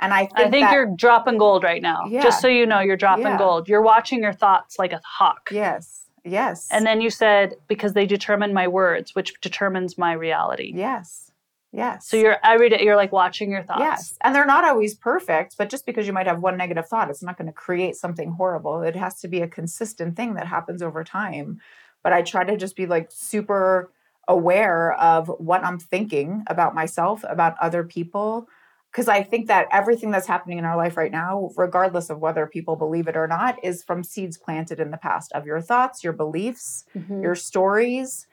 And 0.00 0.12
I 0.12 0.26
think, 0.26 0.38
I 0.38 0.50
think 0.50 0.66
that, 0.66 0.72
you're 0.72 0.94
dropping 0.96 1.38
gold 1.38 1.62
right 1.62 1.80
now. 1.80 2.06
Yeah, 2.08 2.22
Just 2.22 2.40
so 2.40 2.48
you 2.48 2.66
know, 2.66 2.80
you're 2.80 2.96
dropping 2.96 3.26
yeah. 3.26 3.38
gold. 3.38 3.68
You're 3.68 3.82
watching 3.82 4.22
your 4.22 4.32
thoughts 4.32 4.78
like 4.78 4.92
a 4.92 5.00
hawk. 5.04 5.48
Yes. 5.52 6.08
Yes. 6.24 6.68
And 6.70 6.84
then 6.84 7.00
you 7.00 7.08
said, 7.08 7.54
because 7.68 7.92
they 7.92 8.04
determine 8.04 8.52
my 8.52 8.66
words, 8.66 9.14
which 9.14 9.32
determines 9.40 9.96
my 9.96 10.12
reality. 10.12 10.72
Yes. 10.74 11.30
Yes. 11.72 12.08
So 12.08 12.16
you're 12.16 12.38
every 12.42 12.68
day 12.68 12.82
you're 12.82 12.96
like 12.96 13.12
watching 13.12 13.50
your 13.52 13.62
thoughts. 13.62 13.80
Yes. 13.80 14.18
And 14.22 14.34
they're 14.34 14.44
not 14.44 14.64
always 14.64 14.94
perfect, 14.94 15.56
but 15.56 15.70
just 15.70 15.86
because 15.86 16.06
you 16.06 16.12
might 16.12 16.26
have 16.26 16.40
one 16.40 16.56
negative 16.56 16.88
thought, 16.88 17.10
it's 17.10 17.22
not 17.22 17.38
going 17.38 17.46
to 17.46 17.52
create 17.52 17.94
something 17.94 18.32
horrible. 18.32 18.82
It 18.82 18.96
has 18.96 19.20
to 19.20 19.28
be 19.28 19.40
a 19.40 19.46
consistent 19.46 20.16
thing 20.16 20.34
that 20.34 20.48
happens 20.48 20.82
over 20.82 21.04
time. 21.04 21.60
But 22.02 22.12
I 22.12 22.22
try 22.22 22.42
to 22.42 22.56
just 22.56 22.74
be 22.74 22.86
like 22.86 23.10
super 23.12 23.92
aware 24.30 24.92
of 24.94 25.28
what 25.38 25.64
I'm 25.64 25.78
thinking 25.78 26.44
about 26.46 26.74
myself, 26.74 27.24
about 27.28 27.56
other 27.60 27.82
people. 27.82 28.46
Because 28.90 29.08
I 29.08 29.22
think 29.22 29.48
that 29.48 29.66
everything 29.72 30.10
that's 30.10 30.26
happening 30.26 30.58
in 30.58 30.64
our 30.64 30.76
life 30.76 30.96
right 30.96 31.12
now, 31.12 31.50
regardless 31.56 32.10
of 32.10 32.18
whether 32.18 32.46
people 32.46 32.76
believe 32.76 33.06
it 33.06 33.16
or 33.16 33.26
not, 33.26 33.62
is 33.62 33.84
from 33.84 34.02
seeds 34.02 34.38
planted 34.38 34.80
in 34.80 34.90
the 34.90 34.96
past 34.96 35.32
of 35.32 35.46
your 35.46 35.60
thoughts, 35.60 36.02
your 36.02 36.12
beliefs, 36.12 36.84
mm-hmm. 36.96 37.22
your 37.22 37.34
stories. 37.34 38.26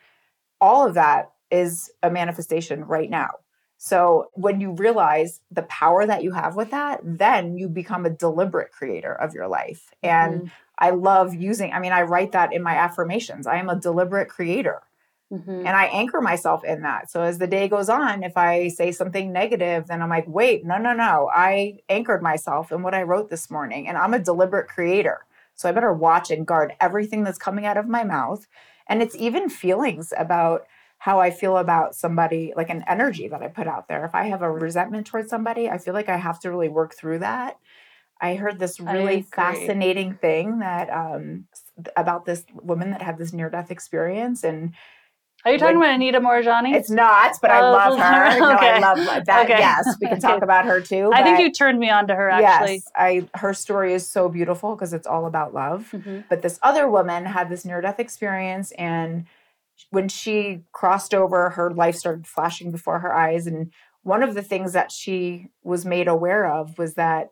All 0.61 0.87
of 0.87 0.93
that 0.95 1.31
is 1.51 1.91
a 2.01 2.09
manifestation 2.09 2.85
right 2.85 3.09
now. 3.09 3.29
So 3.77 4.31
when 4.33 4.59
you 4.59 4.71
realize 4.71 5.41
the 5.51 5.61
power 5.63 6.05
that 6.07 6.23
you 6.23 6.31
have 6.31 6.55
with 6.55 6.71
that, 6.71 7.01
then 7.03 7.57
you 7.57 7.69
become 7.69 8.05
a 8.05 8.09
deliberate 8.09 8.71
creator 8.71 9.13
of 9.13 9.33
your 9.33 9.47
life. 9.47 9.93
And 10.01 10.41
mm-hmm. 10.41 10.47
I 10.79 10.89
love 10.89 11.35
using, 11.35 11.71
I 11.71 11.79
mean, 11.79 11.91
I 11.91 12.01
write 12.01 12.31
that 12.31 12.53
in 12.53 12.63
my 12.63 12.75
affirmations. 12.75 13.45
I 13.45 13.57
am 13.57 13.69
a 13.69 13.79
deliberate 13.79 14.29
creator. 14.29 14.81
Mm-hmm. 15.31 15.51
And 15.51 15.69
I 15.69 15.85
anchor 15.85 16.21
myself 16.21 16.63
in 16.63 16.83
that. 16.83 17.11
So 17.11 17.21
as 17.21 17.37
the 17.37 17.47
day 17.47 17.67
goes 17.67 17.89
on, 17.89 18.23
if 18.23 18.37
I 18.37 18.69
say 18.69 18.91
something 18.91 19.33
negative, 19.33 19.87
then 19.87 20.01
I'm 20.01 20.09
like, 20.09 20.25
wait, 20.27 20.65
no, 20.65 20.77
no, 20.77 20.93
no. 20.93 21.29
I 21.33 21.79
anchored 21.89 22.21
myself 22.21 22.71
in 22.71 22.81
what 22.81 22.93
I 22.93 23.03
wrote 23.03 23.29
this 23.29 23.51
morning, 23.51 23.87
and 23.87 23.97
I'm 23.97 24.13
a 24.13 24.19
deliberate 24.19 24.69
creator. 24.69 25.25
So 25.55 25.67
I 25.67 25.73
better 25.73 25.93
watch 25.93 26.31
and 26.31 26.47
guard 26.47 26.73
everything 26.79 27.23
that's 27.23 27.37
coming 27.37 27.65
out 27.65 27.77
of 27.77 27.87
my 27.87 28.03
mouth. 28.03 28.47
And 28.87 29.01
it's 29.01 29.15
even 29.15 29.49
feelings 29.49 30.13
about 30.17 30.65
how 30.99 31.19
I 31.19 31.29
feel 31.29 31.57
about 31.57 31.93
somebody, 31.93 32.53
like 32.55 32.69
an 32.69 32.83
energy 32.87 33.27
that 33.27 33.41
I 33.41 33.47
put 33.47 33.67
out 33.67 33.87
there. 33.87 34.05
If 34.05 34.15
I 34.15 34.25
have 34.25 34.41
a 34.41 34.51
resentment 34.51 35.07
towards 35.07 35.29
somebody, 35.29 35.69
I 35.69 35.77
feel 35.77 35.93
like 35.93 36.09
I 36.09 36.17
have 36.17 36.39
to 36.41 36.49
really 36.49 36.69
work 36.69 36.95
through 36.95 37.19
that. 37.19 37.57
I 38.19 38.35
heard 38.35 38.57
this 38.57 38.79
really 38.79 39.21
fascinating 39.21 40.15
thing 40.15 40.59
that 40.59 40.89
um, 40.89 41.45
about 41.95 42.25
this 42.25 42.45
woman 42.53 42.91
that 42.91 43.01
had 43.01 43.17
this 43.17 43.31
near 43.31 43.49
death 43.49 43.69
experience 43.69 44.43
and 44.43 44.73
are 45.47 45.53
you 45.53 45.59
talking 45.59 45.77
about 45.77 45.93
Anita 45.93 46.19
Moorjani? 46.19 46.75
It's 46.75 46.89
not, 46.89 47.35
but 47.41 47.51
I 47.51 47.59
oh, 47.59 47.71
love 47.71 47.99
her. 47.99 48.55
okay. 48.55 48.79
No, 48.79 48.87
I 48.87 48.93
love 49.05 49.25
that. 49.25 49.45
Okay. 49.45 49.59
Yes, 49.59 49.95
we 50.01 50.07
can 50.07 50.19
talk 50.19 50.43
about 50.43 50.65
her 50.65 50.81
too. 50.81 51.11
I 51.13 51.23
think 51.23 51.39
you 51.39 51.51
turned 51.51 51.79
me 51.79 51.89
on 51.89 52.07
to 52.07 52.15
her 52.15 52.29
actually. 52.29 52.75
Yes, 52.75 52.91
I 52.95 53.27
her 53.35 53.53
story 53.53 53.93
is 53.93 54.07
so 54.07 54.29
beautiful 54.29 54.75
because 54.75 54.93
it's 54.93 55.07
all 55.07 55.25
about 55.25 55.53
love. 55.53 55.89
Mm-hmm. 55.93 56.21
But 56.29 56.41
this 56.41 56.59
other 56.61 56.89
woman 56.89 57.25
had 57.25 57.49
this 57.49 57.65
near 57.65 57.81
death 57.81 57.99
experience 57.99 58.71
and 58.73 59.25
when 59.91 60.09
she 60.09 60.63
crossed 60.71 61.13
over, 61.13 61.51
her 61.51 61.71
life 61.71 61.95
started 61.95 62.25
flashing 62.25 62.71
before 62.71 62.99
her 62.99 63.13
eyes 63.13 63.45
and 63.45 63.71
one 64.01 64.23
of 64.23 64.35
the 64.35 64.41
things 64.41 64.73
that 64.73 64.91
she 64.91 65.49
was 65.63 65.85
made 65.85 66.07
aware 66.07 66.49
of 66.49 66.77
was 66.77 66.93
that 66.95 67.29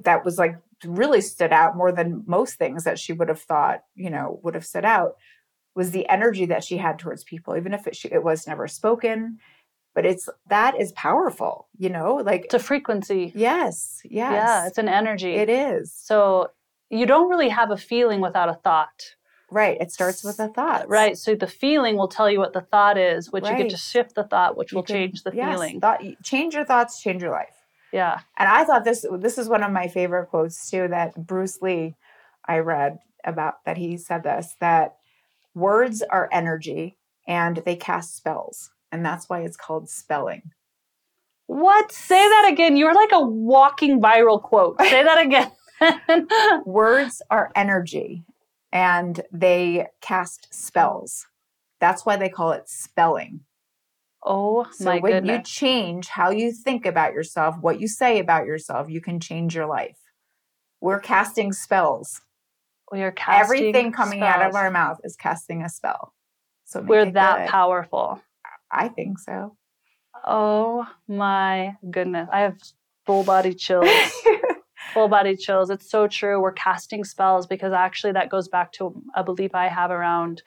that 0.00 0.24
was 0.24 0.38
like 0.38 0.56
really 0.84 1.20
stood 1.20 1.52
out 1.52 1.76
more 1.76 1.92
than 1.92 2.22
most 2.26 2.54
things 2.54 2.84
that 2.84 2.98
she 2.98 3.12
would 3.12 3.28
have 3.28 3.40
thought, 3.40 3.82
you 3.94 4.08
know, 4.08 4.40
would 4.42 4.54
have 4.54 4.64
stood 4.64 4.84
out 4.84 5.16
was 5.74 5.90
the 5.90 6.08
energy 6.08 6.46
that 6.46 6.62
she 6.64 6.76
had 6.78 6.98
towards 6.98 7.24
people, 7.24 7.56
even 7.56 7.74
if 7.74 7.86
it, 7.86 7.96
she, 7.96 8.08
it 8.08 8.22
was 8.22 8.46
never 8.46 8.68
spoken. 8.68 9.38
But 9.94 10.04
it's 10.06 10.28
that 10.48 10.80
is 10.80 10.90
powerful, 10.92 11.68
you 11.78 11.88
know, 11.88 12.16
like 12.16 12.46
It's 12.46 12.54
a 12.54 12.58
frequency. 12.58 13.32
yes, 13.34 14.00
yes, 14.04 14.32
Yeah, 14.32 14.66
it's 14.66 14.78
an 14.78 14.88
energy. 14.88 15.34
it 15.34 15.48
is 15.48 15.92
So 15.94 16.50
you 16.90 17.06
don't 17.06 17.30
really 17.30 17.48
have 17.48 17.70
a 17.70 17.76
feeling 17.76 18.20
without 18.20 18.48
a 18.48 18.54
thought. 18.54 19.14
right. 19.50 19.76
It 19.80 19.92
starts 19.92 20.24
with 20.24 20.40
a 20.40 20.48
thought, 20.48 20.88
Right. 20.88 21.16
So 21.16 21.36
the 21.36 21.46
feeling 21.46 21.96
will 21.96 22.08
tell 22.08 22.28
you 22.28 22.40
what 22.40 22.52
the 22.54 22.60
thought 22.62 22.98
is, 22.98 23.30
which 23.30 23.44
you 23.48 23.56
get 23.56 23.70
to 23.70 23.76
shift 23.76 24.16
the 24.16 24.24
thought, 24.24 24.56
which 24.56 24.72
You 24.72 24.76
will 24.78 24.82
can- 24.82 24.96
change 24.96 25.22
the 25.22 25.30
yes, 25.32 25.52
feeling. 25.52 25.80
Thought, 25.80 26.02
change 26.24 26.54
your 26.54 26.64
thoughts, 26.64 27.00
change 27.00 27.22
your 27.22 27.30
life. 27.30 27.54
Yeah. 27.92 28.18
And 28.36 28.48
I 28.48 28.64
thought 28.64 28.82
this 28.84 29.06
this 29.18 29.38
is 29.38 29.48
one 29.48 29.62
of 29.62 29.70
my 29.70 29.86
favorite 29.86 30.26
quotes 30.26 30.68
too 30.70 30.88
that 30.88 31.14
Bruce 31.14 31.62
Lee 31.62 31.94
I 32.48 32.58
read 32.58 32.98
about 33.24 33.64
that 33.64 33.76
he 33.76 33.96
said 33.96 34.24
this 34.24 34.56
that 34.60 34.96
words 35.54 36.02
are 36.02 36.28
energy 36.32 36.96
and 37.26 37.62
they 37.64 37.76
cast 37.76 38.16
spells 38.16 38.70
and 38.94 39.04
that's 39.04 39.28
why 39.28 39.40
it's 39.40 39.56
called 39.56 39.88
spelling. 39.88 40.52
What? 41.46 41.90
Say 41.90 42.28
that 42.28 42.48
again. 42.52 42.76
You're 42.76 42.94
like 42.94 43.10
a 43.12 43.20
walking 43.20 44.00
viral 44.00 44.40
quote. 44.40 44.80
Say 44.80 45.02
that 45.02 45.20
again. 45.20 45.50
Words 46.64 47.20
are 47.28 47.50
energy 47.56 48.22
and 48.72 49.20
they 49.32 49.88
cast 50.00 50.54
spells. 50.54 51.26
That's 51.80 52.06
why 52.06 52.16
they 52.16 52.28
call 52.28 52.52
it 52.52 52.68
spelling. 52.68 53.40
oh 54.24 54.66
So 54.70 54.84
my 54.84 55.00
when 55.00 55.26
you 55.26 55.42
change 55.42 56.06
how 56.06 56.30
you 56.30 56.52
think 56.52 56.86
about 56.86 57.14
yourself, 57.14 57.56
what 57.60 57.80
you 57.80 57.88
say 57.88 58.20
about 58.20 58.46
yourself, 58.46 58.88
you 58.88 59.00
can 59.00 59.18
change 59.18 59.56
your 59.56 59.66
life. 59.66 59.98
We're 60.80 61.00
casting 61.00 61.52
spells. 61.52 62.20
We 62.92 63.02
are 63.02 63.12
casting 63.12 63.56
Everything 63.58 63.92
coming 63.92 64.22
out 64.22 64.42
of 64.46 64.54
our 64.54 64.70
mouth 64.70 65.00
is 65.04 65.16
casting 65.16 65.62
a 65.62 65.68
spell. 65.68 66.14
So 66.64 66.80
We're 66.80 67.10
that 67.10 67.38
good. 67.38 67.48
powerful. 67.48 68.22
I 68.70 68.88
think 68.88 69.18
so. 69.18 69.56
Oh 70.24 70.86
my 71.08 71.76
goodness. 71.90 72.28
I 72.32 72.40
have 72.40 72.56
full 73.06 73.24
body 73.24 73.54
chills. 73.54 73.88
full 74.94 75.08
body 75.08 75.36
chills. 75.36 75.70
It's 75.70 75.90
so 75.90 76.06
true. 76.06 76.40
We're 76.40 76.52
casting 76.52 77.04
spells 77.04 77.46
because 77.46 77.72
actually 77.72 78.12
that 78.12 78.30
goes 78.30 78.48
back 78.48 78.72
to 78.72 78.94
a 79.14 79.22
belief 79.24 79.54
I 79.54 79.68
have 79.68 79.90
around 79.90 80.42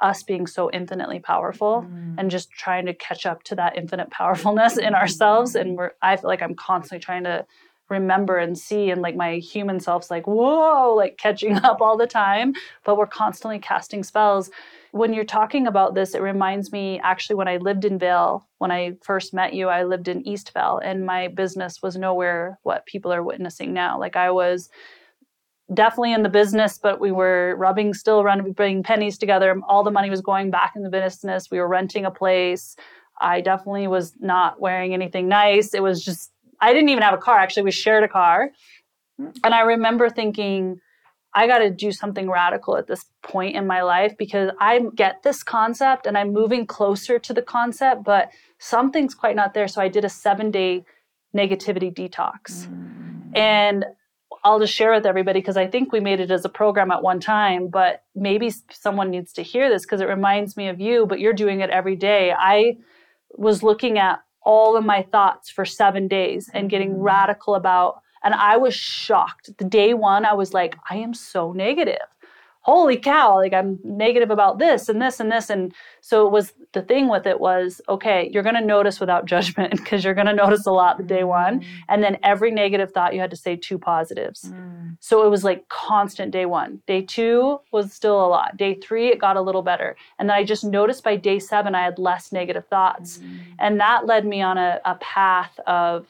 us 0.00 0.22
being 0.22 0.46
so 0.46 0.70
infinitely 0.70 1.18
powerful 1.18 1.84
Mm. 1.88 2.14
and 2.18 2.30
just 2.30 2.50
trying 2.52 2.86
to 2.86 2.94
catch 2.94 3.26
up 3.26 3.42
to 3.44 3.56
that 3.56 3.76
infinite 3.76 4.10
powerfulness 4.10 4.76
in 4.78 4.94
ourselves. 4.94 5.54
And 5.56 5.76
we're 5.76 5.92
I 6.00 6.16
feel 6.16 6.28
like 6.28 6.42
I'm 6.42 6.54
constantly 6.54 7.02
trying 7.02 7.24
to 7.24 7.44
remember 7.88 8.38
and 8.38 8.58
see 8.58 8.90
and 8.90 9.02
like 9.02 9.16
my 9.16 9.36
human 9.36 9.80
self's 9.80 10.10
like, 10.10 10.26
whoa, 10.26 10.94
like 10.94 11.16
catching 11.16 11.56
up 11.56 11.80
all 11.80 11.96
the 11.96 12.06
time. 12.06 12.52
But 12.84 12.96
we're 12.96 13.06
constantly 13.06 13.58
casting 13.58 14.02
spells. 14.02 14.50
When 14.92 15.12
you're 15.12 15.24
talking 15.24 15.66
about 15.66 15.94
this, 15.94 16.14
it 16.14 16.22
reminds 16.22 16.72
me 16.72 17.00
actually 17.02 17.36
when 17.36 17.48
I 17.48 17.58
lived 17.58 17.84
in 17.84 17.98
Vail, 17.98 18.46
when 18.58 18.70
I 18.70 18.96
first 19.02 19.34
met 19.34 19.52
you, 19.54 19.68
I 19.68 19.84
lived 19.84 20.08
in 20.08 20.26
East 20.26 20.52
Vail 20.52 20.80
and 20.82 21.04
my 21.04 21.28
business 21.28 21.82
was 21.82 21.96
nowhere 21.96 22.58
what 22.62 22.86
people 22.86 23.12
are 23.12 23.22
witnessing 23.22 23.72
now. 23.72 23.98
Like 23.98 24.16
I 24.16 24.30
was 24.30 24.70
definitely 25.74 26.14
in 26.14 26.22
the 26.22 26.30
business, 26.30 26.78
but 26.78 27.00
we 27.00 27.12
were 27.12 27.54
rubbing, 27.58 27.92
still 27.92 28.24
rubbing 28.24 28.82
pennies 28.82 29.18
together. 29.18 29.60
All 29.68 29.84
the 29.84 29.90
money 29.90 30.08
was 30.08 30.22
going 30.22 30.50
back 30.50 30.72
in 30.74 30.82
the 30.82 30.90
business. 30.90 31.50
We 31.50 31.58
were 31.58 31.68
renting 31.68 32.06
a 32.06 32.10
place. 32.10 32.74
I 33.20 33.40
definitely 33.40 33.88
was 33.88 34.14
not 34.20 34.60
wearing 34.60 34.94
anything 34.94 35.28
nice. 35.28 35.74
It 35.74 35.82
was 35.82 36.02
just, 36.02 36.32
I 36.60 36.72
didn't 36.72 36.88
even 36.88 37.02
have 37.02 37.14
a 37.14 37.18
car. 37.18 37.38
Actually, 37.38 37.64
we 37.64 37.70
shared 37.70 38.04
a 38.04 38.08
car. 38.08 38.50
And 39.18 39.54
I 39.54 39.60
remember 39.62 40.08
thinking, 40.08 40.80
I 41.34 41.46
got 41.46 41.58
to 41.58 41.70
do 41.70 41.92
something 41.92 42.30
radical 42.30 42.76
at 42.76 42.86
this 42.86 43.04
point 43.22 43.56
in 43.56 43.66
my 43.66 43.82
life 43.82 44.16
because 44.16 44.50
I 44.60 44.80
get 44.94 45.22
this 45.22 45.42
concept 45.42 46.06
and 46.06 46.16
I'm 46.16 46.32
moving 46.32 46.66
closer 46.66 47.18
to 47.18 47.32
the 47.32 47.42
concept, 47.42 48.04
but 48.04 48.30
something's 48.58 49.14
quite 49.14 49.36
not 49.36 49.54
there. 49.54 49.68
So 49.68 49.80
I 49.80 49.88
did 49.88 50.04
a 50.04 50.08
seven 50.08 50.50
day 50.50 50.84
negativity 51.36 51.92
detox. 51.94 52.66
Mm. 52.66 53.36
And 53.36 53.84
I'll 54.44 54.60
just 54.60 54.72
share 54.72 54.92
with 54.92 55.04
everybody 55.04 55.40
because 55.40 55.56
I 55.56 55.66
think 55.66 55.92
we 55.92 56.00
made 56.00 56.20
it 56.20 56.30
as 56.30 56.44
a 56.44 56.48
program 56.48 56.90
at 56.90 57.02
one 57.02 57.20
time, 57.20 57.68
but 57.68 58.04
maybe 58.14 58.52
someone 58.70 59.10
needs 59.10 59.32
to 59.34 59.42
hear 59.42 59.68
this 59.68 59.84
because 59.84 60.00
it 60.00 60.08
reminds 60.08 60.56
me 60.56 60.68
of 60.68 60.80
you, 60.80 61.06
but 61.06 61.20
you're 61.20 61.32
doing 61.32 61.60
it 61.60 61.70
every 61.70 61.96
day. 61.96 62.32
I 62.32 62.78
was 63.36 63.62
looking 63.62 63.98
at 63.98 64.20
all 64.48 64.78
of 64.78 64.84
my 64.84 65.02
thoughts 65.02 65.50
for 65.50 65.66
seven 65.66 66.08
days 66.08 66.50
and 66.54 66.70
getting 66.70 66.94
Mhm. 66.94 67.02
radical 67.04 67.54
about, 67.54 68.00
and 68.24 68.32
I 68.34 68.56
was 68.56 68.74
shocked. 68.74 69.46
The 69.58 69.64
day 69.64 69.92
one, 69.92 70.24
I 70.24 70.32
was 70.32 70.54
like, 70.54 70.74
I 70.88 70.96
am 70.96 71.12
so 71.12 71.52
negative. 71.52 72.08
Holy 72.68 72.98
cow, 72.98 73.36
like 73.36 73.54
I'm 73.54 73.78
negative 73.82 74.30
about 74.30 74.58
this 74.58 74.90
and 74.90 75.00
this 75.00 75.20
and 75.20 75.32
this. 75.32 75.48
And 75.48 75.72
so 76.02 76.26
it 76.26 76.30
was 76.30 76.52
the 76.74 76.82
thing 76.82 77.08
with 77.08 77.26
it 77.26 77.40
was, 77.40 77.80
okay, 77.88 78.28
you're 78.30 78.42
going 78.42 78.56
to 78.56 78.60
notice 78.60 79.00
without 79.00 79.24
judgment 79.34 79.70
because 79.70 80.04
you're 80.04 80.12
going 80.12 80.26
to 80.26 80.34
notice 80.34 80.66
a 80.66 80.70
lot 80.70 80.98
the 80.98 81.02
day 81.02 81.24
one. 81.24 81.64
And 81.88 82.02
then 82.02 82.18
every 82.22 82.50
negative 82.50 82.92
thought, 82.92 83.14
you 83.14 83.20
had 83.20 83.30
to 83.30 83.38
say 83.38 83.56
two 83.56 83.78
positives. 83.78 84.42
Mm. 84.44 84.98
So 85.00 85.24
it 85.24 85.30
was 85.30 85.44
like 85.44 85.66
constant 85.70 86.30
day 86.30 86.44
one. 86.44 86.82
Day 86.86 87.00
two 87.00 87.58
was 87.72 87.90
still 87.90 88.22
a 88.22 88.28
lot. 88.28 88.58
Day 88.58 88.74
three, 88.74 89.08
it 89.08 89.18
got 89.18 89.38
a 89.38 89.40
little 89.40 89.62
better. 89.62 89.96
And 90.18 90.28
then 90.28 90.36
I 90.36 90.44
just 90.44 90.62
noticed 90.62 91.02
by 91.02 91.16
day 91.16 91.38
seven, 91.38 91.74
I 91.74 91.84
had 91.84 91.98
less 91.98 92.32
negative 92.32 92.66
thoughts. 92.66 93.16
Mm. 93.16 93.38
And 93.58 93.80
that 93.80 94.04
led 94.04 94.26
me 94.26 94.42
on 94.42 94.58
a, 94.58 94.78
a 94.84 94.96
path 94.96 95.58
of 95.66 96.06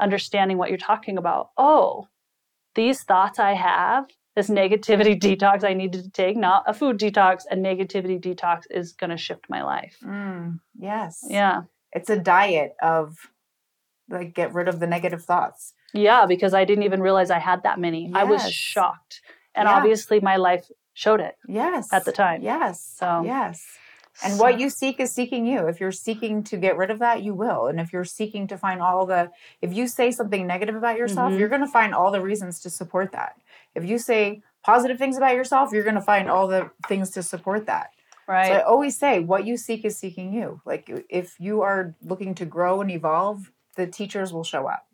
understanding 0.00 0.58
what 0.58 0.68
you're 0.68 0.78
talking 0.78 1.16
about. 1.16 1.50
Oh, 1.56 2.08
these 2.74 3.04
thoughts 3.04 3.38
I 3.38 3.52
have, 3.52 4.08
this 4.36 4.48
negativity 4.50 5.18
detox 5.18 5.64
I 5.64 5.72
needed 5.72 6.04
to 6.04 6.10
take, 6.10 6.36
not 6.36 6.62
a 6.66 6.74
food 6.74 6.98
detox, 6.98 7.44
a 7.50 7.56
negativity 7.56 8.20
detox 8.20 8.64
is 8.70 8.92
going 8.92 9.10
to 9.10 9.16
shift 9.16 9.46
my 9.48 9.62
life. 9.64 9.96
Mm. 10.04 10.60
Yes. 10.78 11.24
Yeah. 11.28 11.62
It's 11.92 12.10
a 12.10 12.18
diet 12.18 12.74
of 12.82 13.16
like 14.10 14.34
get 14.34 14.52
rid 14.54 14.68
of 14.68 14.78
the 14.78 14.86
negative 14.86 15.24
thoughts. 15.24 15.72
Yeah, 15.94 16.26
because 16.26 16.52
I 16.54 16.64
didn't 16.66 16.84
even 16.84 17.00
realize 17.00 17.30
I 17.30 17.38
had 17.38 17.62
that 17.62 17.80
many. 17.80 18.12
I 18.14 18.24
was 18.24 18.52
shocked. 18.52 19.22
And 19.54 19.66
Yeah. 19.66 19.74
obviously, 19.76 20.20
my 20.20 20.36
life 20.36 20.66
showed 20.92 21.20
it. 21.20 21.34
Yes. 21.48 21.90
At 21.92 22.04
the 22.04 22.12
time. 22.12 22.42
Yes. 22.42 22.84
So- 22.98 23.22
yes. 23.24 23.64
And 24.24 24.38
what 24.38 24.58
you 24.58 24.70
seek 24.70 24.98
is 25.00 25.12
seeking 25.12 25.46
you. 25.46 25.66
If 25.68 25.78
you're 25.80 25.92
seeking 25.92 26.42
to 26.44 26.56
get 26.56 26.76
rid 26.76 26.90
of 26.90 26.98
that, 27.00 27.22
you 27.22 27.34
will. 27.34 27.66
And 27.66 27.78
if 27.78 27.92
you're 27.92 28.04
seeking 28.04 28.46
to 28.48 28.56
find 28.56 28.80
all 28.80 29.04
the, 29.06 29.30
if 29.60 29.74
you 29.74 29.86
say 29.86 30.10
something 30.10 30.46
negative 30.46 30.74
about 30.74 30.96
yourself, 30.96 31.32
Mhm. 31.32 31.38
you're 31.38 31.48
going 31.50 31.60
to 31.60 31.66
find 31.66 31.94
all 31.94 32.10
the 32.10 32.20
reasons 32.22 32.60
to 32.60 32.70
support 32.70 33.12
that. 33.12 33.36
If 33.74 33.84
you 33.84 33.98
say 33.98 34.42
positive 34.64 34.98
things 34.98 35.16
about 35.16 35.34
yourself, 35.34 35.70
you're 35.72 35.84
going 35.84 35.94
to 35.96 36.00
find 36.00 36.30
all 36.30 36.46
the 36.48 36.70
things 36.88 37.10
to 37.10 37.22
support 37.22 37.66
that. 37.66 37.90
right. 38.28 38.48
So 38.48 38.54
I 38.54 38.62
always 38.62 38.98
say, 38.98 39.20
what 39.20 39.46
you 39.46 39.56
seek 39.56 39.84
is 39.84 39.96
seeking 39.96 40.32
you. 40.32 40.60
Like 40.64 40.90
if 41.08 41.38
you 41.38 41.62
are 41.62 41.94
looking 42.02 42.34
to 42.36 42.44
grow 42.44 42.80
and 42.80 42.90
evolve, 42.90 43.52
the 43.76 43.86
teachers 43.86 44.32
will 44.32 44.42
show 44.44 44.66
up. 44.66 44.84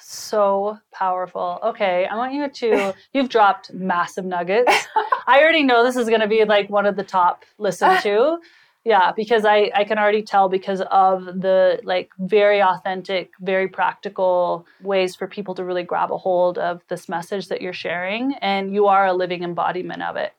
so 0.00 0.78
powerful. 0.92 1.58
Okay, 1.62 2.06
I 2.06 2.16
want 2.16 2.34
you 2.34 2.48
to. 2.48 2.94
You've 3.14 3.28
dropped 3.30 3.72
massive 3.72 4.24
nuggets. 4.24 4.70
I 5.26 5.40
already 5.40 5.62
know 5.62 5.82
this 5.84 5.96
is 5.96 6.08
going 6.08 6.20
to 6.20 6.26
be 6.26 6.44
like 6.44 6.68
one 6.68 6.84
of 6.84 6.96
the 6.96 7.04
top 7.04 7.44
listened 7.58 8.00
to. 8.02 8.38
Yeah, 8.84 9.12
because 9.16 9.46
I 9.46 9.70
I 9.74 9.84
can 9.84 9.98
already 9.98 10.22
tell 10.22 10.50
because 10.50 10.82
of 10.90 11.24
the 11.24 11.80
like 11.84 12.10
very 12.18 12.62
authentic, 12.62 13.30
very 13.40 13.66
practical 13.66 14.66
ways 14.82 15.16
for 15.16 15.26
people 15.26 15.54
to 15.54 15.64
really 15.64 15.82
grab 15.84 16.12
a 16.12 16.18
hold 16.18 16.58
of 16.58 16.82
this 16.88 17.08
message 17.08 17.48
that 17.48 17.62
you're 17.62 17.72
sharing 17.72 18.34
and 18.42 18.74
you 18.74 18.86
are 18.86 19.06
a 19.06 19.14
living 19.14 19.42
embodiment 19.42 20.02
of 20.02 20.16
it. 20.16 20.34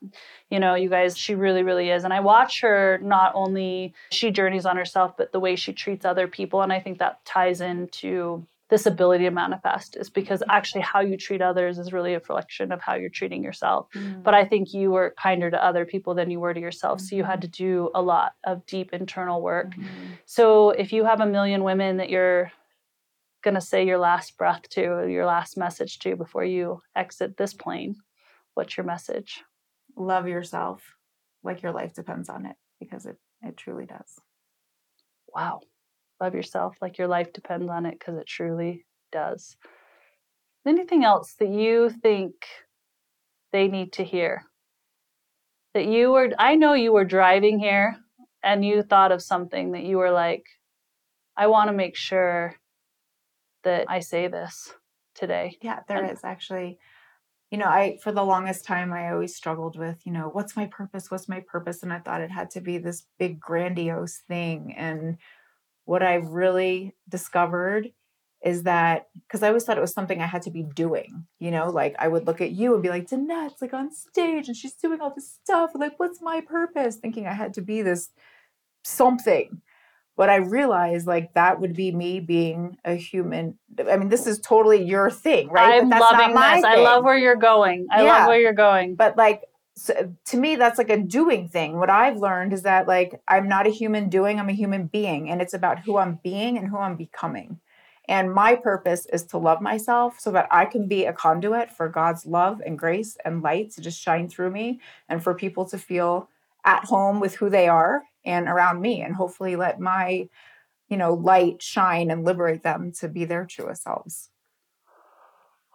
You 0.51 0.59
know, 0.59 0.75
you 0.75 0.89
guys 0.89 1.17
she 1.17 1.33
really 1.33 1.63
really 1.63 1.89
is 1.89 2.03
and 2.03 2.13
I 2.13 2.19
watch 2.19 2.61
her 2.61 2.99
not 3.01 3.31
only 3.33 3.95
she 4.11 4.29
journeys 4.29 4.67
on 4.67 4.77
herself 4.77 5.17
but 5.17 5.31
the 5.31 5.39
way 5.39 5.55
she 5.55 5.73
treats 5.73 6.05
other 6.05 6.27
people 6.27 6.61
and 6.61 6.71
I 6.71 6.79
think 6.79 6.99
that 6.99 7.25
ties 7.25 7.61
into 7.61 8.45
this 8.75 8.85
ability 8.85 9.23
to 9.23 9.31
manifest 9.31 9.95
is 9.95 10.09
because 10.09 10.43
actually 10.49 10.81
how 10.81 10.99
you 10.99 11.15
treat 11.15 11.41
others 11.41 11.79
is 11.79 11.93
really 11.93 12.13
a 12.13 12.19
reflection 12.19 12.73
of 12.73 12.81
how 12.81 12.93
you're 12.93 13.09
treating 13.09 13.41
yourself. 13.41 13.87
But 14.21 14.33
I 14.33 14.43
think 14.43 14.73
you 14.73 14.91
were 14.91 15.15
kinder 15.17 15.49
to 15.49 15.65
other 15.65 15.85
people 15.85 16.13
than 16.13 16.29
you 16.29 16.41
were 16.41 16.53
to 16.53 16.59
yourself. 16.59 16.99
So 16.99 17.15
you 17.15 17.23
had 17.23 17.41
to 17.43 17.47
do 17.47 17.89
a 17.95 18.01
lot 18.01 18.33
of 18.43 18.65
deep 18.65 18.91
internal 18.91 19.41
work. 19.41 19.73
Mhm. 19.75 20.17
So 20.25 20.71
if 20.71 20.91
you 20.91 21.05
have 21.05 21.21
a 21.21 21.25
million 21.25 21.63
women 21.63 21.95
that 21.97 22.09
you're 22.09 22.51
going 23.43 23.55
to 23.55 23.61
say 23.61 23.85
your 23.85 23.97
last 23.97 24.37
breath 24.37 24.67
to, 24.71 25.07
your 25.07 25.25
last 25.25 25.55
message 25.55 25.99
to 25.99 26.17
before 26.17 26.43
you 26.43 26.81
exit 26.97 27.37
this 27.37 27.53
plane, 27.53 27.95
what's 28.55 28.75
your 28.75 28.85
message? 28.85 29.41
love 29.97 30.27
yourself 30.27 30.83
like 31.43 31.61
your 31.63 31.71
life 31.71 31.93
depends 31.93 32.27
on 32.27 32.45
it 32.45 32.57
because 32.81 33.05
it, 33.05 33.15
it 33.41 33.55
truly 33.55 33.85
does. 33.85 34.19
Wow. 35.33 35.61
Love 36.21 36.33
yourself 36.33 36.77
like 36.81 36.97
your 36.97 37.07
life 37.07 37.33
depends 37.33 37.69
on 37.69 37.85
it 37.85 37.97
because 37.99 38.17
it 38.17 38.27
truly 38.27 38.85
does. 39.11 39.57
Anything 40.65 41.03
else 41.03 41.35
that 41.39 41.49
you 41.49 41.89
think 41.89 42.33
they 43.51 43.67
need 43.67 43.93
to 43.93 44.03
hear? 44.03 44.43
That 45.73 45.85
you 45.85 46.11
were, 46.11 46.29
I 46.39 46.55
know 46.55 46.73
you 46.73 46.93
were 46.93 47.03
driving 47.05 47.59
here 47.59 47.97
and 48.43 48.63
you 48.63 48.81
thought 48.81 49.11
of 49.11 49.21
something 49.21 49.73
that 49.73 49.83
you 49.83 49.97
were 49.97 50.11
like, 50.11 50.45
I 51.37 51.47
want 51.47 51.67
to 51.69 51.73
make 51.73 51.97
sure 51.97 52.55
that 53.63 53.85
I 53.89 53.99
say 53.99 54.27
this 54.27 54.73
today. 55.15 55.57
Yeah, 55.61 55.79
there 55.87 56.03
And- 56.03 56.11
is 56.11 56.23
actually. 56.23 56.79
you 57.51 57.57
know, 57.59 57.65
I 57.67 57.97
for 58.01 58.11
the 58.11 58.23
longest 58.25 58.65
time 58.65 58.91
I 58.91 59.11
always 59.11 59.35
struggled 59.35 59.77
with, 59.77 60.05
you 60.05 60.11
know, 60.11 60.29
what's 60.31 60.55
my 60.57 60.65
purpose? 60.65 61.11
What's 61.11 61.29
my 61.29 61.41
purpose? 61.41 61.83
And 61.83 61.93
I 61.93 61.99
thought 61.99 62.21
it 62.21 62.31
had 62.31 62.49
to 62.51 62.61
be 62.61 62.77
this 62.79 63.05
big 63.19 63.39
grandiose 63.39 64.17
thing. 64.27 64.73
And 64.75 65.17
what 65.85 66.03
I've 66.03 66.27
really 66.29 66.95
discovered 67.07 67.91
is 68.43 68.63
that 68.63 69.07
because 69.27 69.41
I 69.41 69.47
always 69.47 69.63
thought 69.63 69.77
it 69.77 69.81
was 69.81 69.93
something 69.93 70.21
I 70.21 70.27
had 70.27 70.43
to 70.43 70.51
be 70.51 70.63
doing, 70.63 71.25
you 71.39 71.49
know, 71.49 71.69
like 71.69 71.95
I 71.97 72.07
would 72.07 72.27
look 72.27 72.41
at 72.41 72.51
you 72.51 72.73
and 72.73 72.83
be 72.83 72.89
like, 72.89 73.07
Danette's 73.07 73.61
like 73.61 73.73
on 73.73 73.91
stage 73.91 74.47
and 74.47 74.55
she's 74.55 74.73
doing 74.73 75.01
all 75.01 75.13
this 75.15 75.39
stuff. 75.43 75.71
Like, 75.73 75.99
what's 75.99 76.21
my 76.21 76.41
purpose? 76.41 76.97
Thinking 76.97 77.25
I 77.25 77.33
had 77.33 77.53
to 77.55 77.61
be 77.61 77.81
this 77.81 78.09
something 78.83 79.61
but 80.17 80.29
I 80.29 80.37
realized 80.37 81.07
like 81.07 81.33
that 81.33 81.59
would 81.59 81.73
be 81.73 81.91
me 81.91 82.19
being 82.19 82.77
a 82.85 82.95
human. 82.95 83.57
I 83.89 83.97
mean, 83.97 84.09
this 84.09 84.27
is 84.27 84.39
totally 84.39 84.83
your 84.83 85.11
thing, 85.11 85.49
right? 85.49 85.81
I'm 85.81 85.89
loving 85.89 86.33
this. 86.33 86.61
Thing. 86.61 86.65
I 86.65 86.75
love 86.75 87.03
where 87.03 87.17
you're 87.17 87.35
going. 87.35 87.87
I 87.91 88.03
yeah. 88.03 88.19
love 88.19 88.27
where 88.27 88.39
you're 88.39 88.53
going. 88.53 88.95
But 88.95 89.17
like 89.17 89.43
so 89.77 90.15
to 90.25 90.37
me, 90.37 90.55
that's 90.55 90.77
like 90.77 90.89
a 90.89 90.97
doing 90.97 91.49
thing. 91.49 91.77
What 91.77 91.89
I've 91.89 92.17
learned 92.17 92.53
is 92.53 92.61
that 92.61 92.87
like 92.87 93.21
I'm 93.27 93.47
not 93.47 93.67
a 93.67 93.71
human 93.71 94.09
doing, 94.09 94.39
I'm 94.39 94.49
a 94.49 94.53
human 94.53 94.87
being. 94.87 95.29
And 95.29 95.41
it's 95.41 95.53
about 95.53 95.79
who 95.79 95.97
I'm 95.97 96.19
being 96.23 96.57
and 96.57 96.69
who 96.69 96.77
I'm 96.77 96.95
becoming. 96.95 97.59
And 98.07 98.33
my 98.33 98.55
purpose 98.55 99.05
is 99.11 99.23
to 99.25 99.37
love 99.37 99.61
myself 99.61 100.19
so 100.19 100.31
that 100.31 100.47
I 100.51 100.65
can 100.65 100.87
be 100.87 101.05
a 101.05 101.13
conduit 101.13 101.71
for 101.71 101.89
God's 101.89 102.25
love 102.25 102.61
and 102.65 102.79
grace 102.79 103.17
and 103.25 103.41
light 103.41 103.71
to 103.71 103.81
just 103.81 103.99
shine 103.99 104.29
through 104.29 104.51
me 104.51 104.79
and 105.09 105.23
for 105.23 105.33
people 105.33 105.65
to 105.69 105.77
feel 105.77 106.29
at 106.63 106.85
home 106.85 107.19
with 107.19 107.35
who 107.35 107.49
they 107.49 107.67
are 107.67 108.03
and 108.23 108.47
around 108.47 108.79
me 108.81 109.01
and 109.01 109.15
hopefully 109.15 109.55
let 109.55 109.79
my 109.79 110.27
you 110.87 110.97
know 110.97 111.13
light 111.13 111.61
shine 111.61 112.11
and 112.11 112.23
liberate 112.23 112.63
them 112.63 112.91
to 112.91 113.07
be 113.07 113.25
their 113.25 113.45
truest 113.45 113.83
selves 113.83 114.29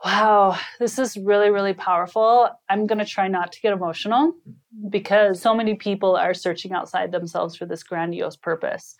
wow 0.05 0.57
this 0.79 0.99
is 0.99 1.17
really 1.17 1.51
really 1.51 1.75
powerful 1.75 2.49
i'm 2.69 2.87
going 2.87 2.99
to 2.99 3.05
try 3.05 3.29
not 3.29 3.53
to 3.53 3.61
get 3.61 3.73
emotional 3.73 4.33
because 4.89 5.41
so 5.41 5.55
many 5.55 5.75
people 5.75 6.17
are 6.17 6.35
searching 6.35 6.73
outside 6.73 7.13
themselves 7.13 7.57
for 7.57 7.67
this 7.67 7.83
grandiose 7.83 8.37
purpose 8.37 8.97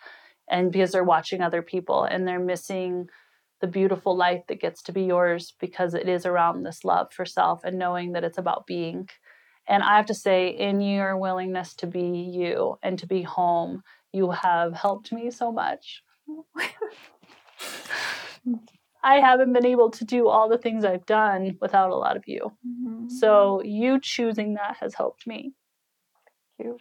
and 0.51 0.73
because 0.73 0.93
they're 0.93 1.05
watching 1.05 1.41
other 1.41 1.63
people 1.63 2.05
and 2.05 2.27
they're 2.27 2.39
missing 2.39 3.09
the 3.61 3.67
beautiful 3.67 4.17
life 4.17 4.43
that 4.49 4.61
gets 4.61 4.83
to 4.83 4.93
be 4.93 5.03
yours 5.03 5.55
because 5.61 5.95
it 5.95 6.09
is 6.09 6.27
around 6.27 6.63
this 6.63 6.85
love 6.85 7.13
for 7.13 7.25
self 7.25 7.63
and 7.65 7.79
knowing 7.79 8.13
that 8.13 8.25
it's 8.25 8.39
about 8.39 8.67
being 8.67 9.09
and 9.71 9.83
I 9.85 9.97
have 9.97 10.07
to 10.07 10.15
say, 10.15 10.49
in 10.49 10.81
your 10.81 11.17
willingness 11.17 11.75
to 11.77 11.87
be 11.87 12.03
you 12.03 12.77
and 12.83 12.99
to 12.99 13.07
be 13.07 13.23
home, 13.23 13.85
you 14.13 14.33
have 14.33 14.75
helped 14.75 15.13
me 15.13 15.31
so 15.31 15.53
much. 15.53 16.03
I 19.03 19.17
haven't 19.17 19.53
been 19.53 19.67
able 19.67 19.91
to 19.93 20.05
do 20.05 20.29
all 20.29 20.49
the 20.49 20.59
things 20.59 20.85
I've 20.85 21.07
done 21.07 21.57
without 21.61 21.91
a 21.91 21.97
lot 21.97 22.17
of 22.17 22.25
you. 22.27 22.53
Mm-hmm. 22.67 23.09
So 23.09 23.63
you 23.65 24.01
choosing 24.01 24.55
that 24.55 24.77
has 24.81 24.95
helped 24.95 25.27
me. 25.27 25.53
Thank 26.59 26.69
you. 26.69 26.79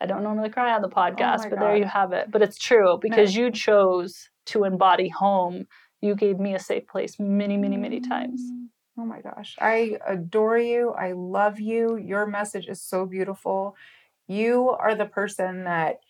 I 0.00 0.06
don't 0.06 0.22
normally 0.22 0.48
cry 0.48 0.72
on 0.72 0.82
the 0.82 0.88
podcast, 0.88 1.40
oh 1.40 1.50
but 1.50 1.58
God. 1.58 1.60
there 1.60 1.76
you 1.76 1.84
have 1.84 2.12
it. 2.12 2.30
But 2.30 2.42
it's 2.42 2.58
true 2.58 2.98
because 3.00 3.34
no. 3.34 3.42
you 3.42 3.50
chose 3.50 4.30
to 4.46 4.64
embody 4.64 5.08
home. 5.08 5.66
You 6.00 6.14
gave 6.14 6.38
me 6.38 6.54
a 6.54 6.60
safe 6.60 6.86
place 6.86 7.16
many, 7.18 7.56
many, 7.56 7.76
many 7.76 8.00
times. 8.00 8.40
Mm-hmm. 8.40 9.02
Oh 9.02 9.04
my 9.04 9.20
gosh. 9.20 9.56
I 9.60 9.98
adore 10.06 10.58
you. 10.58 10.90
I 10.90 11.12
love 11.12 11.60
you. 11.60 11.96
Your 11.96 12.26
message 12.26 12.66
is 12.66 12.82
so 12.82 13.06
beautiful. 13.06 13.76
You 14.26 14.70
are 14.70 14.94
the 14.94 15.06
person 15.06 15.64
that 15.64 16.00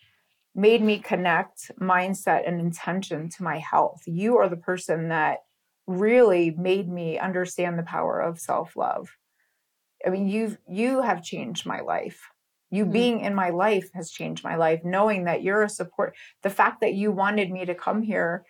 made 0.55 0.81
me 0.81 0.99
connect 0.99 1.71
mindset 1.79 2.47
and 2.47 2.59
intention 2.59 3.29
to 3.29 3.43
my 3.43 3.59
health. 3.59 4.01
You 4.05 4.37
are 4.37 4.49
the 4.49 4.57
person 4.57 5.09
that 5.09 5.39
really 5.89 6.51
made 6.51 6.87
me 6.87 7.17
understand 7.17 7.77
the 7.77 7.83
power 7.83 8.21
of 8.21 8.39
self-love. 8.39 9.09
I 10.05 10.11
mean, 10.11 10.29
you've 10.29 10.57
you 10.69 11.01
have 11.01 11.23
changed 11.23 11.65
my 11.65 11.81
life. 11.81 12.29
You 12.69 12.83
mm-hmm. 12.83 12.93
being 12.93 13.19
in 13.21 13.33
my 13.33 13.49
life 13.49 13.89
has 13.95 14.11
changed 14.11 14.43
my 14.43 14.55
life. 14.55 14.81
Knowing 14.83 15.25
that 15.25 15.41
you're 15.41 15.63
a 15.63 15.69
support, 15.69 16.15
the 16.43 16.49
fact 16.51 16.81
that 16.81 16.93
you 16.93 17.11
wanted 17.11 17.51
me 17.51 17.65
to 17.65 17.73
come 17.73 18.03
here, 18.03 18.45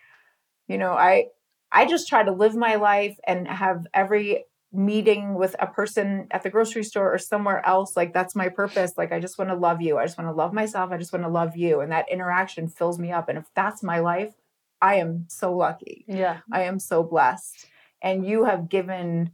you 0.68 0.76
know, 0.76 0.92
I 0.92 1.28
I 1.72 1.86
just 1.86 2.08
try 2.08 2.22
to 2.22 2.30
live 2.30 2.54
my 2.54 2.74
life 2.74 3.16
and 3.26 3.48
have 3.48 3.86
every 3.94 4.44
meeting 4.72 5.34
with 5.34 5.56
a 5.58 5.66
person 5.66 6.28
at 6.30 6.42
the 6.42 6.50
grocery 6.50 6.84
store 6.84 7.12
or 7.12 7.18
somewhere 7.18 7.66
else 7.66 7.96
like 7.96 8.14
that's 8.14 8.36
my 8.36 8.48
purpose 8.48 8.92
like 8.96 9.10
i 9.10 9.18
just 9.18 9.36
want 9.36 9.50
to 9.50 9.56
love 9.56 9.82
you 9.82 9.98
i 9.98 10.04
just 10.04 10.16
want 10.16 10.30
to 10.30 10.32
love 10.32 10.52
myself 10.52 10.92
i 10.92 10.96
just 10.96 11.12
want 11.12 11.24
to 11.24 11.28
love 11.28 11.56
you 11.56 11.80
and 11.80 11.90
that 11.90 12.08
interaction 12.08 12.68
fills 12.68 12.96
me 12.96 13.10
up 13.10 13.28
and 13.28 13.36
if 13.36 13.46
that's 13.56 13.82
my 13.82 13.98
life 13.98 14.32
i 14.82 14.96
am 14.96 15.24
so 15.28 15.54
lucky 15.56 16.04
yeah 16.08 16.38
i 16.52 16.62
am 16.62 16.78
so 16.78 17.02
blessed 17.02 17.66
and 18.02 18.26
you 18.26 18.44
have 18.44 18.68
given 18.68 19.30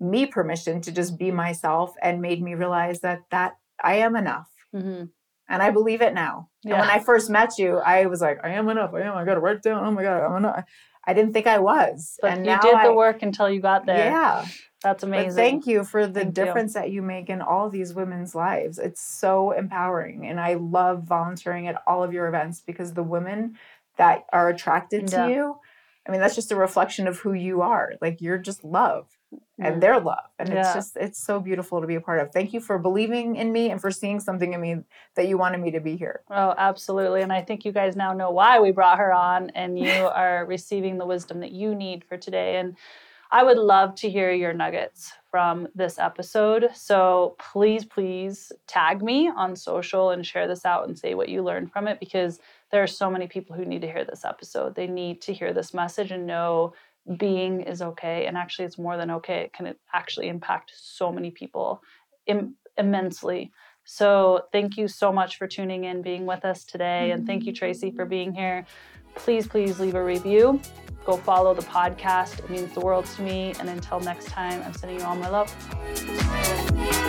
me 0.00 0.26
permission 0.26 0.80
to 0.80 0.92
just 0.92 1.18
be 1.18 1.30
myself 1.30 1.94
and 2.02 2.22
made 2.22 2.42
me 2.42 2.54
realize 2.54 3.00
that 3.00 3.22
that 3.30 3.56
i 3.82 3.96
am 3.96 4.16
enough 4.16 4.48
mm-hmm. 4.74 5.04
and 5.48 5.62
i 5.62 5.70
believe 5.70 6.02
it 6.02 6.14
now 6.14 6.48
yeah. 6.64 6.74
and 6.74 6.80
when 6.80 6.90
i 6.90 6.98
first 6.98 7.30
met 7.30 7.58
you 7.58 7.78
i 7.78 8.06
was 8.06 8.20
like 8.20 8.38
i 8.44 8.50
am 8.50 8.68
enough 8.68 8.94
i 8.94 9.00
am 9.00 9.16
i 9.16 9.24
gotta 9.24 9.40
write 9.40 9.62
down 9.62 9.84
oh 9.84 9.90
my 9.90 10.02
god 10.02 10.22
i'm 10.22 10.36
enough 10.36 10.64
I 11.08 11.14
didn't 11.14 11.32
think 11.32 11.46
I 11.46 11.58
was. 11.58 12.18
But 12.20 12.32
and 12.32 12.46
you 12.46 12.58
did 12.60 12.76
the 12.84 12.92
work 12.92 13.22
until 13.22 13.48
you 13.48 13.62
got 13.62 13.86
there. 13.86 14.10
Yeah. 14.10 14.44
That's 14.82 15.02
amazing. 15.02 15.30
But 15.30 15.34
thank 15.36 15.66
you 15.66 15.82
for 15.82 16.06
the 16.06 16.20
thank 16.20 16.34
difference 16.34 16.74
you. 16.74 16.80
that 16.80 16.90
you 16.90 17.02
make 17.02 17.30
in 17.30 17.40
all 17.40 17.70
these 17.70 17.94
women's 17.94 18.34
lives. 18.34 18.78
It's 18.78 19.00
so 19.00 19.52
empowering. 19.52 20.26
And 20.26 20.38
I 20.38 20.54
love 20.54 21.04
volunteering 21.04 21.66
at 21.66 21.82
all 21.86 22.04
of 22.04 22.12
your 22.12 22.28
events 22.28 22.60
because 22.60 22.92
the 22.92 23.02
women 23.02 23.56
that 23.98 24.24
are 24.32 24.48
attracted 24.48 25.10
yeah. 25.10 25.26
to 25.26 25.32
you, 25.32 25.56
I 26.08 26.10
mean, 26.10 26.20
that's 26.20 26.34
just 26.34 26.50
a 26.50 26.56
reflection 26.56 27.06
of 27.06 27.18
who 27.18 27.34
you 27.34 27.60
are. 27.60 27.92
Like 28.00 28.22
you're 28.22 28.38
just 28.38 28.64
love 28.64 29.08
and 29.58 29.82
their 29.82 30.00
love. 30.00 30.24
And 30.38 30.48
yeah. 30.48 30.60
it's 30.60 30.72
just, 30.72 30.96
it's 30.96 31.22
so 31.22 31.38
beautiful 31.38 31.82
to 31.82 31.86
be 31.86 31.96
a 31.96 32.00
part 32.00 32.20
of. 32.20 32.32
Thank 32.32 32.54
you 32.54 32.60
for 32.60 32.78
believing 32.78 33.36
in 33.36 33.52
me 33.52 33.70
and 33.70 33.78
for 33.78 33.90
seeing 33.90 34.18
something 34.18 34.54
in 34.54 34.60
me 34.60 34.76
that 35.16 35.28
you 35.28 35.36
wanted 35.36 35.60
me 35.60 35.70
to 35.72 35.80
be 35.80 35.96
here. 35.96 36.22
Oh, 36.30 36.54
absolutely. 36.56 37.20
And 37.20 37.30
I 37.30 37.42
think 37.42 37.66
you 37.66 37.72
guys 37.72 37.94
now 37.94 38.14
know 38.14 38.30
why 38.30 38.58
we 38.58 38.70
brought 38.70 38.98
her 38.98 39.12
on 39.12 39.50
and 39.50 39.78
you 39.78 39.90
are 40.14 40.46
receiving 40.46 40.96
the 40.96 41.04
wisdom 41.04 41.40
that 41.40 41.52
you 41.52 41.74
need 41.74 42.04
for 42.04 42.16
today. 42.16 42.56
And 42.56 42.76
I 43.30 43.42
would 43.42 43.58
love 43.58 43.94
to 43.96 44.08
hear 44.08 44.32
your 44.32 44.54
nuggets 44.54 45.12
from 45.30 45.68
this 45.74 45.98
episode. 45.98 46.70
So 46.74 47.36
please, 47.38 47.84
please 47.84 48.50
tag 48.66 49.02
me 49.02 49.28
on 49.28 49.54
social 49.54 50.10
and 50.10 50.24
share 50.24 50.48
this 50.48 50.64
out 50.64 50.88
and 50.88 50.98
say 50.98 51.12
what 51.12 51.28
you 51.28 51.42
learned 51.42 51.70
from 51.70 51.86
it 51.86 52.00
because 52.00 52.40
there 52.70 52.82
are 52.82 52.88
so 52.88 53.10
many 53.10 53.26
people 53.26 53.56
who 53.56 53.64
need 53.64 53.80
to 53.82 53.90
hear 53.90 54.04
this 54.04 54.24
episode. 54.24 54.74
They 54.74 54.86
need 54.86 55.22
to 55.22 55.32
hear 55.32 55.52
this 55.52 55.72
message 55.72 56.10
and 56.10 56.26
know 56.26 56.74
being 57.16 57.62
is 57.62 57.80
okay. 57.80 58.26
And 58.26 58.36
actually, 58.36 58.66
it's 58.66 58.78
more 58.78 58.96
than 58.96 59.10
okay. 59.12 59.40
It 59.40 59.52
can 59.52 59.74
actually 59.92 60.28
impact 60.28 60.72
so 60.74 61.10
many 61.10 61.30
people 61.30 61.82
Im- 62.26 62.56
immensely. 62.76 63.52
So, 63.84 64.42
thank 64.52 64.76
you 64.76 64.86
so 64.86 65.10
much 65.10 65.38
for 65.38 65.46
tuning 65.46 65.84
in, 65.84 66.02
being 66.02 66.26
with 66.26 66.44
us 66.44 66.64
today. 66.64 67.12
And 67.12 67.26
thank 67.26 67.46
you, 67.46 67.54
Tracy, 67.54 67.90
for 67.90 68.04
being 68.04 68.34
here. 68.34 68.66
Please, 69.14 69.46
please 69.46 69.80
leave 69.80 69.94
a 69.94 70.04
review. 70.04 70.60
Go 71.06 71.16
follow 71.16 71.54
the 71.54 71.62
podcast. 71.62 72.38
It 72.38 72.50
means 72.50 72.74
the 72.74 72.80
world 72.80 73.06
to 73.06 73.22
me. 73.22 73.54
And 73.58 73.70
until 73.70 74.00
next 74.00 74.26
time, 74.26 74.62
I'm 74.62 74.74
sending 74.74 74.98
you 74.98 75.04
all 75.06 75.16
my 75.16 75.30
love. 75.30 77.07